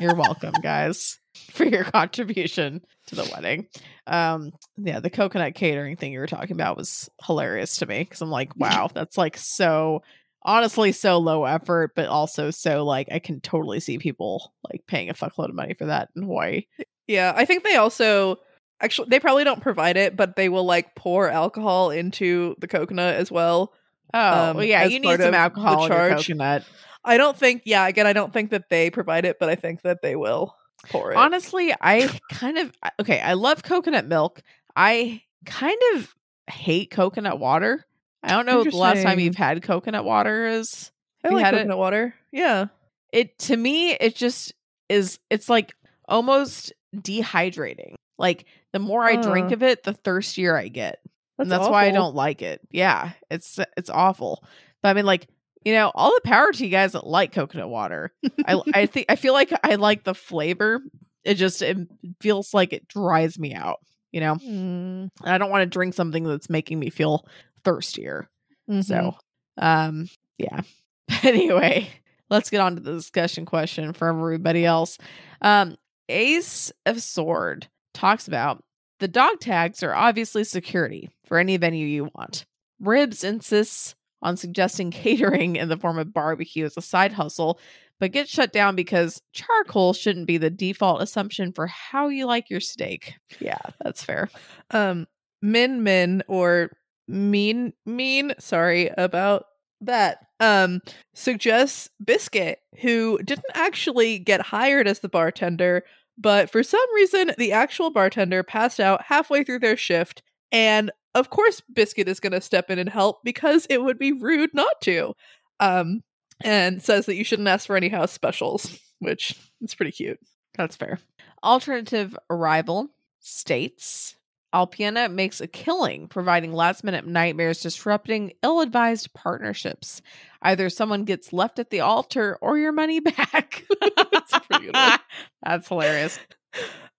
[0.00, 1.18] you're welcome, guys,
[1.50, 3.66] for your contribution to the wedding.
[4.06, 8.20] Um, yeah, the coconut catering thing you were talking about was hilarious to me because
[8.20, 10.02] I'm like, wow, that's like so
[10.44, 15.08] honestly so low effort, but also so like I can totally see people like paying
[15.08, 16.62] a fuckload of money for that in Hawaii.
[17.06, 17.32] yeah.
[17.34, 18.38] I think they also
[18.82, 23.14] actually they probably don't provide it, but they will like pour alcohol into the coconut
[23.16, 23.72] as well.
[24.12, 26.26] Oh, Um, well, yeah, you need some alcohol in your charge.
[26.26, 26.64] coconut.
[27.04, 27.62] I don't think.
[27.64, 30.54] Yeah, again, I don't think that they provide it, but I think that they will
[30.90, 31.16] pour it.
[31.16, 33.20] Honestly, I kind of okay.
[33.20, 34.42] I love coconut milk.
[34.76, 36.14] I kind of
[36.48, 37.84] hate coconut water.
[38.22, 40.92] I don't know the last time you've had coconut water is.
[41.24, 41.58] I you like had it?
[41.58, 42.14] coconut water.
[42.30, 42.66] Yeah,
[43.12, 44.52] It to me, it just
[44.88, 45.18] is.
[45.30, 45.74] It's like
[46.08, 47.94] almost dehydrating.
[48.18, 49.54] Like the more I drink Uh.
[49.54, 51.00] of it, the thirstier I get,
[51.38, 52.60] that's, and that's why I don't like it.
[52.70, 54.44] Yeah, it's it's awful.
[54.82, 55.28] But I mean, like
[55.64, 58.12] you know, all the power to you guys that like coconut water.
[58.46, 60.80] I I think I feel like I like the flavor.
[61.24, 61.76] It just it
[62.20, 63.78] feels like it dries me out.
[64.10, 67.26] You know, Mm, I don't want to drink something that's making me feel
[67.64, 68.28] thirstier.
[68.68, 68.84] mhm.
[68.84, 69.16] So,
[69.56, 70.60] um, yeah.
[71.22, 71.88] anyway,
[72.28, 74.98] let's get on to the discussion question for everybody else.
[75.40, 75.76] Um,
[76.08, 78.62] Ace of Sword talks about
[79.00, 82.44] the dog tags are obviously security for any venue you want.
[82.80, 87.58] Ribs insists on suggesting catering in the form of barbecue as a side hustle,
[87.98, 92.48] but gets shut down because charcoal shouldn't be the default assumption for how you like
[92.50, 93.14] your steak.
[93.40, 94.28] Yeah, that's fair.
[94.70, 95.06] um
[95.40, 96.70] min min or
[97.08, 99.46] mean mean sorry about
[99.80, 100.80] that um
[101.14, 105.82] suggests biscuit who didn't actually get hired as the bartender
[106.18, 111.30] but for some reason the actual bartender passed out halfway through their shift and of
[111.30, 114.80] course biscuit is going to step in and help because it would be rude not
[114.80, 115.14] to
[115.60, 116.02] um
[116.42, 120.18] and says that you shouldn't ask for any house specials which is pretty cute
[120.56, 120.98] That's fair.
[121.42, 122.88] Alternative Arrival
[123.20, 124.16] states
[124.52, 130.02] Alpeana makes a killing providing last minute nightmares disrupting ill advised partnerships.
[130.42, 133.64] Either someone gets left at the altar or your money back.
[134.12, 134.98] That's a pretty good one.
[135.42, 136.18] That's hilarious.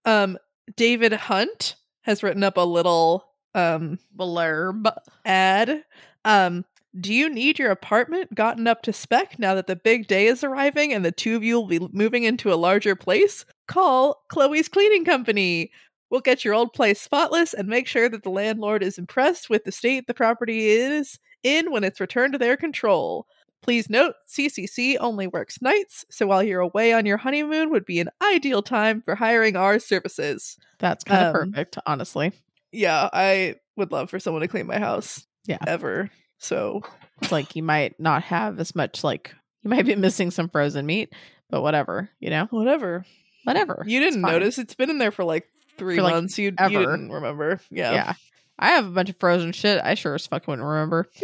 [0.06, 0.38] Um,
[0.76, 3.26] David Hunt has written up a little
[3.56, 4.92] um Blurb.
[5.26, 5.84] ad.
[6.26, 6.66] Um,
[7.00, 10.44] do you need your apartment gotten up to spec now that the big day is
[10.44, 13.46] arriving and the two of you will be moving into a larger place?
[13.68, 15.72] Call Chloe's Cleaning Company.
[16.14, 19.64] We'll get your old place spotless and make sure that the landlord is impressed with
[19.64, 23.26] the state the property is in when it's returned to their control.
[23.64, 28.00] Please note, CCC only works nights, so while you're away on your honeymoon would be
[28.00, 30.56] an ideal time for hiring our services.
[30.78, 32.32] That's kind of Um, perfect, honestly.
[32.72, 35.26] Yeah, I would love for someone to clean my house.
[35.48, 35.58] Yeah.
[35.66, 36.12] Ever.
[36.38, 36.82] So
[37.24, 39.34] It's like you might not have as much like
[39.64, 41.12] you might be missing some frozen meat,
[41.50, 43.04] but whatever, you know, Whatever.
[43.46, 43.84] whatever.
[43.88, 44.32] You didn't fine.
[44.32, 44.60] notice.
[44.60, 46.38] It's been in there for like three For, like, months.
[46.38, 46.80] You, you ever.
[46.80, 47.60] didn't remember.
[47.70, 47.92] Yeah.
[47.92, 48.14] Yeah.
[48.60, 49.82] I have a bunch of frozen shit.
[49.84, 51.08] I sure as fuck wouldn't remember.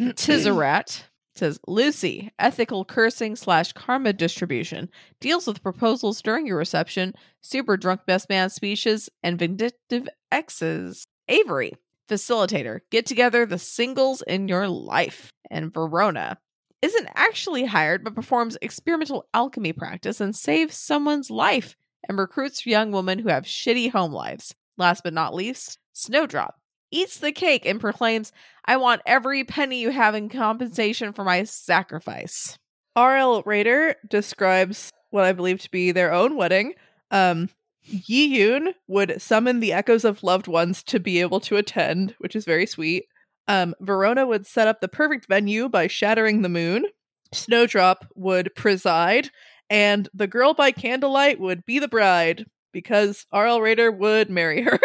[0.00, 1.02] Tizarat
[1.36, 4.88] says Lucy, ethical cursing slash karma distribution,
[5.20, 11.06] deals with proposals during your reception, super drunk best man speeches, and vindictive exes.
[11.28, 11.72] Avery,
[12.08, 15.32] facilitator, get together the singles in your life.
[15.50, 16.38] And Verona
[16.84, 22.92] isn't actually hired but performs experimental alchemy practice and saves someone's life and recruits young
[22.92, 24.54] women who have shitty home lives.
[24.76, 26.56] Last but not least, Snowdrop
[26.90, 28.32] eats the cake and proclaims,
[28.66, 32.58] I want every penny you have in compensation for my sacrifice.
[32.94, 33.42] R.L.
[33.46, 36.74] Raider describes what I believe to be their own wedding.
[37.10, 37.48] Um,
[37.82, 42.36] Yi Yoon would summon the echoes of loved ones to be able to attend, which
[42.36, 43.06] is very sweet.
[43.48, 46.86] Um, Verona would set up the perfect venue by shattering the moon.
[47.32, 49.30] Snowdrop would preside,
[49.68, 53.60] and the girl by candlelight would be the bride because R.L.
[53.60, 54.78] Raider would marry her,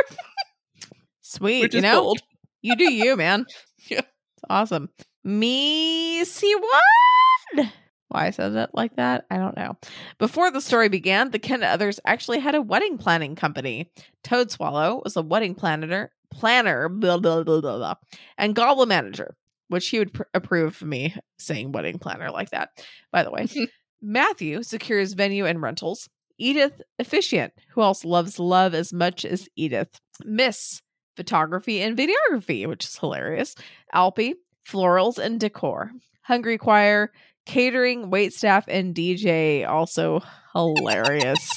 [1.21, 1.73] Sweet.
[1.73, 2.19] you know, bold.
[2.61, 3.45] you do you, man.
[3.87, 3.99] Yeah.
[3.99, 4.89] It's awesome.
[5.23, 7.67] Me see what?
[8.09, 9.77] Why I said it like that, I don't know.
[10.17, 13.89] Before the story began, the Kennet others actually had a wedding planning company.
[14.25, 17.95] Toadswallow was a wedding planner, planner, blah, blah, blah, blah, blah,
[18.37, 19.35] and Goblin manager,
[19.67, 22.69] which he would pr- approve of me saying wedding planner like that.
[23.11, 23.47] By the way,
[24.01, 26.09] Matthew secures venue and rentals.
[26.37, 29.99] Edith officiant, who else loves love as much as Edith.
[30.23, 30.81] Miss
[31.17, 33.55] photography and videography, which is hilarious.
[33.93, 34.35] Alpy,
[34.65, 35.91] florals and decor.
[36.21, 37.11] Hungry choir,
[37.45, 40.21] catering, wait staff, and DJ, also
[40.53, 41.51] hilarious.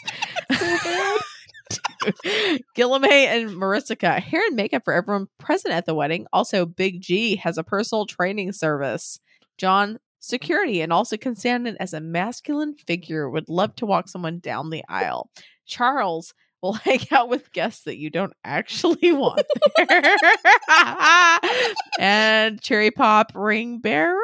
[2.77, 6.27] Guilherme and Maricica, hair and makeup for everyone present at the wedding.
[6.33, 9.19] Also, Big G has a personal training service.
[9.59, 13.29] John, security, and also can stand in as a masculine figure.
[13.29, 15.31] Would love to walk someone down the aisle.
[15.67, 19.43] Charles will hang out with guests that you don't actually want
[21.99, 24.19] and Cherry Pop ring bearer.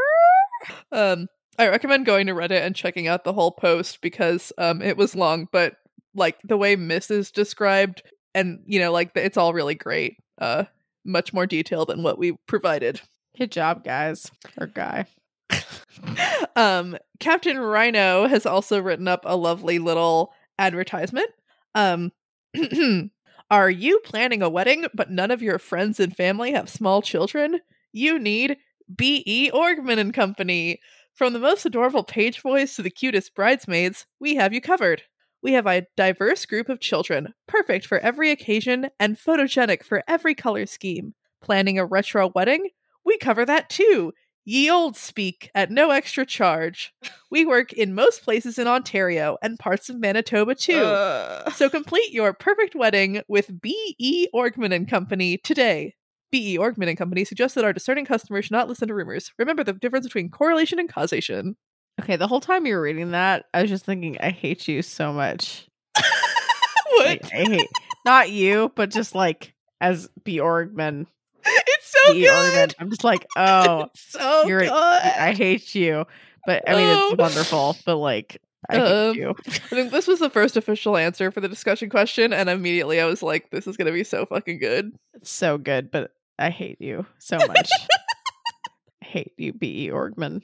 [0.93, 1.27] Um,
[1.59, 5.17] I recommend going to Reddit and checking out the whole post because um, it was
[5.17, 5.75] long, but
[6.19, 8.03] like the way Miss is described,
[8.35, 10.17] and you know, like it's all really great.
[10.39, 10.65] Uh,
[11.05, 13.01] much more detail than what we provided.
[13.37, 14.31] Good job, guys.
[14.61, 15.07] Or guy.
[16.57, 21.31] um, Captain Rhino has also written up a lovely little advertisement.
[21.75, 22.13] Um,
[23.51, 27.61] are you planning a wedding, but none of your friends and family have small children?
[27.93, 28.59] You need
[28.95, 29.51] B.E.
[29.53, 30.81] Orgman and Company.
[31.15, 35.03] From the most adorable page boys to the cutest bridesmaids, we have you covered.
[35.43, 40.35] We have a diverse group of children, perfect for every occasion and photogenic for every
[40.35, 41.15] color scheme.
[41.41, 42.69] Planning a retro wedding?
[43.05, 44.13] We cover that too.
[44.45, 46.93] Ye old speak at no extra charge.
[47.31, 50.75] We work in most places in Ontario and parts of Manitoba too.
[50.75, 54.29] Uh, So complete your perfect wedding with B.E.
[54.35, 55.95] Orgman and Company today.
[56.33, 56.57] B.E.
[56.59, 59.31] Orgman and Company suggests that our discerning customers should not listen to rumors.
[59.39, 61.57] Remember the difference between correlation and causation.
[62.01, 64.83] Okay, the whole time you were reading that, I was just thinking, I hate you
[64.83, 65.67] so much.
[65.97, 67.07] what?
[67.07, 67.69] Like, I hate
[68.05, 71.07] not you, but just like as Bjorgman.
[71.45, 72.27] it's so B.
[72.27, 72.53] Orgman.
[72.55, 72.75] good.
[72.79, 74.73] I'm just like, oh, It's so you're- good.
[74.73, 76.05] I hate you.
[76.47, 77.09] But I mean, Oh.
[77.13, 77.77] it's wonderful.
[77.85, 79.35] But like, I hate Um, you.
[79.47, 83.05] I think this was the first official answer for the discussion question, and immediately I
[83.05, 86.81] was like, "This is gonna be so fucking good." It's so good, but I hate
[86.81, 87.71] you so much.
[89.03, 89.91] I hate you, B.E.
[89.91, 90.43] Orgman.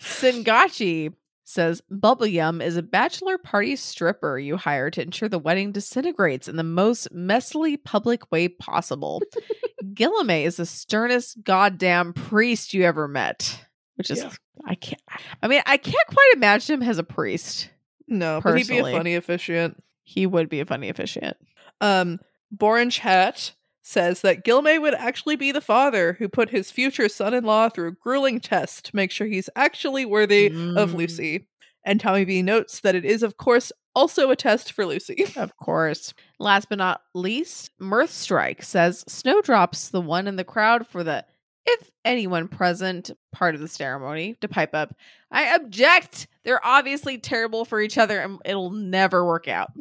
[0.00, 1.12] Singachi
[1.44, 6.46] says Bubble Yum is a bachelor party stripper you hire to ensure the wedding disintegrates
[6.46, 9.22] in the most messily public way possible.
[9.94, 13.64] Guilherme is the sternest goddamn priest you ever met.
[13.96, 14.32] Which is Yeah.
[14.66, 15.00] I can't
[15.42, 17.70] I mean, I can't quite imagine him as a priest.
[18.06, 19.82] No, but he'd be a funny officiant.
[20.02, 21.36] He would be a funny officiant.
[21.80, 22.20] Um,
[22.54, 23.52] Borange Hat
[23.88, 27.92] says that Guilherme would actually be the father who put his future son-in-law through a
[27.92, 30.94] grueling test to make sure he's actually worthy of Mm.
[30.94, 31.46] Lucy.
[31.84, 35.24] And Tommy B notes that it is, of course, also a test for Lucy.
[35.36, 36.12] Of course.
[36.38, 41.24] Last but not least, Mirth Strike says Snowdrop's the one in the crowd for the
[41.66, 44.94] if anyone present part of the ceremony to pipe up.
[45.30, 46.28] I object.
[46.44, 49.70] They're obviously terrible for each other and it'll never work out.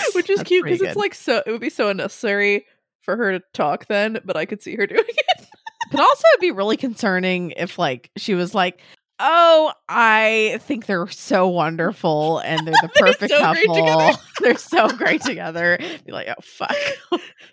[0.14, 2.66] Which is That's cute because it's like so it would be so unnecessary
[3.02, 5.46] for her to talk then, but I could see her doing it.
[5.90, 8.80] But also it'd be really concerning if like she was like,
[9.24, 14.20] Oh, I think they're so wonderful and they're the They're perfect so couple.
[14.40, 15.78] they're so great together.
[16.04, 16.76] Be like, oh fuck,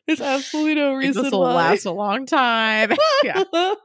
[0.08, 2.94] There's absolutely no reason this will last a long time.
[3.24, 3.44] yeah.
[3.52, 3.78] oh,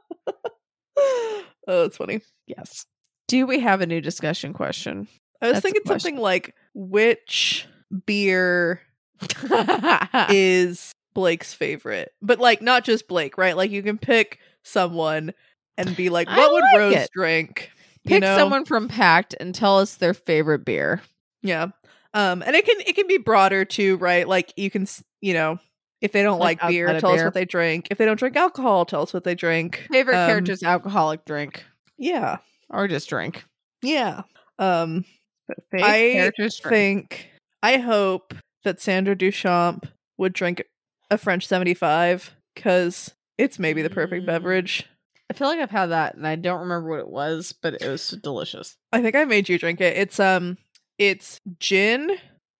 [1.67, 2.21] that's funny.
[2.47, 2.85] Yes.
[3.27, 5.07] Do we have a new discussion question?
[5.41, 7.67] I was That's thinking something like which
[8.05, 8.81] beer
[10.29, 12.13] is Blake's favorite?
[12.21, 13.55] But like not just Blake, right?
[13.55, 15.33] Like you can pick someone
[15.77, 17.09] and be like, I what would like Rose it.
[17.13, 17.71] drink?
[18.03, 18.37] You Pick know?
[18.37, 21.01] someone from Pact and tell us their favorite beer.
[21.41, 21.67] Yeah.
[22.13, 24.27] Um and it can it can be broader too, right?
[24.27, 25.59] Like you can s- you know,
[26.01, 27.87] if they don't Like like, beer, tell us what they drink.
[27.91, 29.87] If they don't drink alcohol, tell us what they drink.
[29.91, 31.63] Favorite Um, character's alcoholic drink
[31.97, 32.37] Yeah.
[32.69, 33.43] or just drink.
[33.81, 34.21] Yeah.
[34.59, 35.03] Um
[35.73, 36.53] I drink.
[36.63, 37.29] think
[37.63, 38.33] I hope
[38.63, 39.87] that Sandra Duchamp
[40.17, 40.63] would drink
[41.11, 44.27] a French 75 cuz it's maybe the perfect Mm.
[44.27, 44.85] beverage.
[45.29, 47.87] I feel like I've had that and I don't remember what it was, but it
[47.87, 48.77] was delicious.
[48.91, 49.97] I think I made you drink it.
[49.97, 50.57] It's um
[50.97, 52.11] it's gin.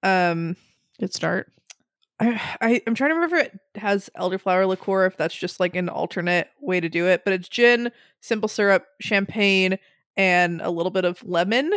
[0.03, 0.57] Um
[0.99, 1.51] Good start.
[2.19, 5.75] I, I I'm trying to remember if it has elderflower liqueur if that's just like
[5.75, 7.91] an alternate way to do it, but it's gin,
[8.21, 9.77] simple syrup, champagne,
[10.15, 11.71] and a little bit of lemon.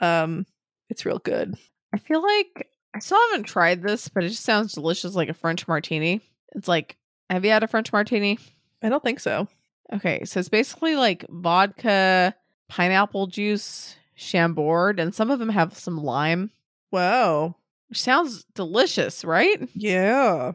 [0.00, 0.46] Um
[0.88, 1.54] it's real good.
[1.92, 5.34] I feel like I still haven't tried this, but it just sounds delicious like a
[5.34, 6.20] French martini.
[6.54, 6.96] It's like,
[7.28, 8.38] have you had a French martini?
[8.82, 9.46] I don't think so.
[9.92, 12.34] Okay, so it's basically like vodka,
[12.68, 16.50] pineapple juice, chambord, and some of them have some lime,
[16.92, 17.56] Wow.
[17.88, 19.68] which sounds delicious, right?
[19.74, 20.52] Yeah.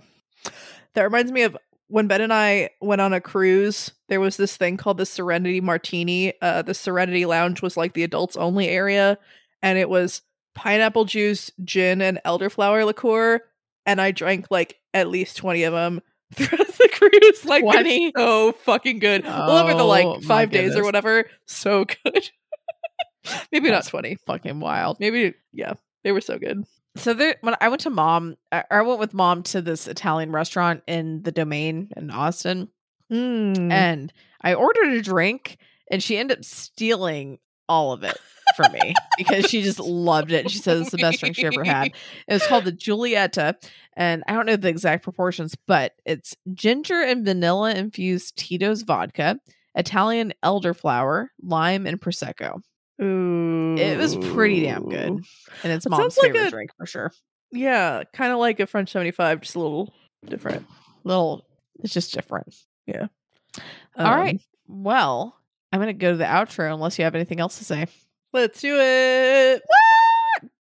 [0.93, 1.57] That reminds me of
[1.87, 5.61] when Ben and I went on a cruise, there was this thing called the Serenity
[5.61, 6.33] Martini.
[6.41, 9.17] Uh the Serenity Lounge was like the adults only area
[9.61, 10.21] and it was
[10.55, 13.41] pineapple juice, gin and elderflower liqueur
[13.85, 16.01] and I drank like at least 20 of them
[16.33, 18.13] throughout the cruise like they're 20?
[18.17, 19.23] so fucking good.
[19.23, 22.29] well over the Oh, like 5 days or whatever, so good.
[23.51, 24.15] Maybe That's not 20.
[24.27, 24.99] Fucking wild.
[24.99, 25.73] Maybe yeah,
[26.03, 26.63] they were so good.
[26.95, 30.31] So there, when I went to mom, I, I went with mom to this Italian
[30.31, 32.69] restaurant in the Domain in Austin,
[33.11, 33.71] Mm.
[33.71, 34.11] and
[34.41, 35.57] I ordered a drink,
[35.91, 37.37] and she ended up stealing
[37.69, 38.17] all of it
[38.55, 40.49] for me because she just loved it.
[40.49, 41.87] She said it's the best drink she ever had.
[42.27, 43.55] It was called the Giulietta,
[43.93, 49.39] and I don't know the exact proportions, but it's ginger and vanilla infused Tito's vodka,
[49.75, 52.61] Italian elderflower, lime, and prosecco.
[53.01, 53.75] Ooh.
[53.77, 55.23] It was pretty damn good, and
[55.63, 57.11] it's mom's sounds like favorite a- drink for sure.
[57.51, 59.93] Yeah, kind of like a French 75, just a little
[60.25, 60.65] different.
[61.03, 61.45] Little,
[61.83, 62.53] it's just different.
[63.97, 64.41] Um, All right.
[64.67, 65.35] Well,
[65.71, 67.87] I'm gonna go to the outro unless you have anything else to say.
[68.35, 69.63] Let's do it.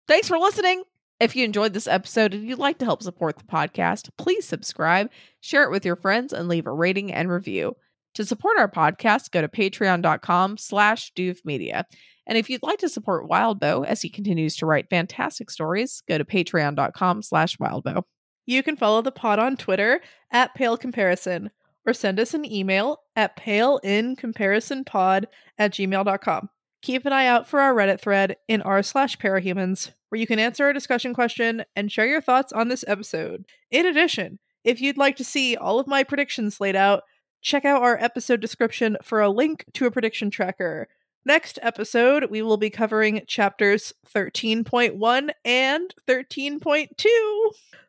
[0.06, 0.82] Thanks for listening.
[1.18, 5.08] If you enjoyed this episode and you'd like to help support the podcast, please subscribe,
[5.40, 7.74] share it with your friends, and leave a rating and review.
[8.16, 11.84] To support our podcast, go to patreon.com slash doofmedia.
[12.26, 16.18] And if you'd like to support Wildbow as he continues to write fantastic stories, go
[16.18, 18.02] to patreon.com slash wildbow.
[18.44, 21.50] You can follow the pod on Twitter at Pale Comparison
[21.86, 25.24] or send us an email at paleincomparisonpod
[25.56, 26.50] at gmail.com.
[26.84, 30.38] Keep an eye out for our Reddit thread in r slash parahumans, where you can
[30.38, 33.46] answer our discussion question and share your thoughts on this episode.
[33.70, 37.04] In addition, if you'd like to see all of my predictions laid out,
[37.40, 40.86] check out our episode description for a link to a prediction tracker.
[41.24, 47.06] Next episode, we will be covering chapters 13.1 and 13.2.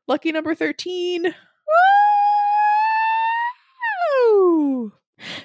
[0.08, 1.36] Lucky number 13.
[4.22, 4.94] Woo!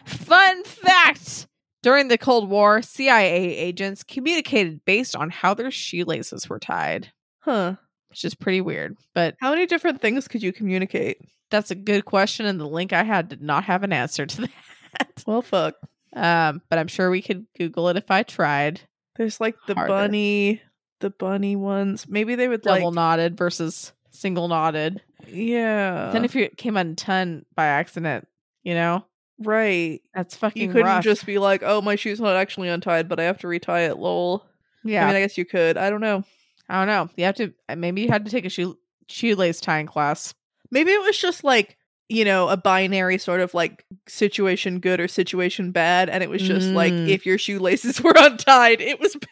[0.04, 1.48] Fun fact
[1.82, 7.76] during the Cold War, CIA agents communicated based on how their shoelaces were tied, Huh.
[8.08, 8.96] which is pretty weird.
[9.14, 11.18] But How many different things could you communicate?
[11.50, 14.40] that's a good question, and the link I had did not have an answer to
[14.98, 15.24] that.
[15.26, 15.74] Well, fuck.
[16.14, 18.80] Um, but I'm sure we could Google it if I tried.
[19.16, 19.88] There's like the Harder.
[19.92, 20.62] bunny,
[21.00, 22.06] the bunny ones.
[22.08, 25.02] Maybe they would Double like, knotted versus single knotted.
[25.26, 26.10] yeah.
[26.12, 28.26] then if you came undone by accident,
[28.62, 29.04] you know,
[29.40, 31.04] right, that's fucking you couldn't rough.
[31.04, 33.98] just be like, "Oh, my shoe's not actually untied, but I have to retie it."
[33.98, 34.44] Lol.
[34.84, 35.04] yeah.
[35.04, 35.76] I mean, I guess you could.
[35.76, 36.24] I don't know.
[36.68, 37.08] I don't know.
[37.16, 40.34] You have to uh, maybe you had to take a shoe shoelace tying class.
[40.70, 41.76] Maybe it was just like
[42.08, 46.42] you know a binary sort of like situation good or situation bad, and it was
[46.42, 47.08] just like Mm.
[47.08, 49.30] if your shoelaces were untied, it was bad.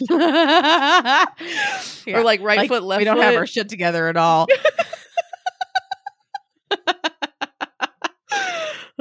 [2.06, 2.18] Yeah.
[2.18, 3.24] or like right Like, foot, left we don't foot.
[3.24, 4.46] have our shit together at all.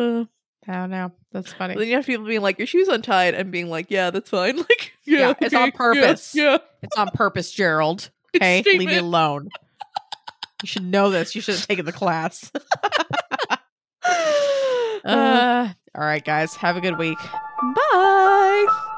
[0.03, 0.25] Uh,
[0.67, 1.11] I don't know.
[1.31, 1.75] That's funny.
[1.75, 4.57] then you have people being like, "Your shoe's untied," and being like, "Yeah, that's fine."
[4.69, 6.35] Like, yeah, Yeah, it's on okay, yeah, purpose.
[6.35, 8.09] Yeah, It's on purpose, Gerald.
[8.35, 9.49] Okay, leave me alone.
[10.63, 11.35] You should know this.
[11.35, 12.51] You should have taken the class.
[15.05, 16.55] Uh, all right, guys.
[16.55, 17.17] Have a good week.
[17.75, 18.89] bye.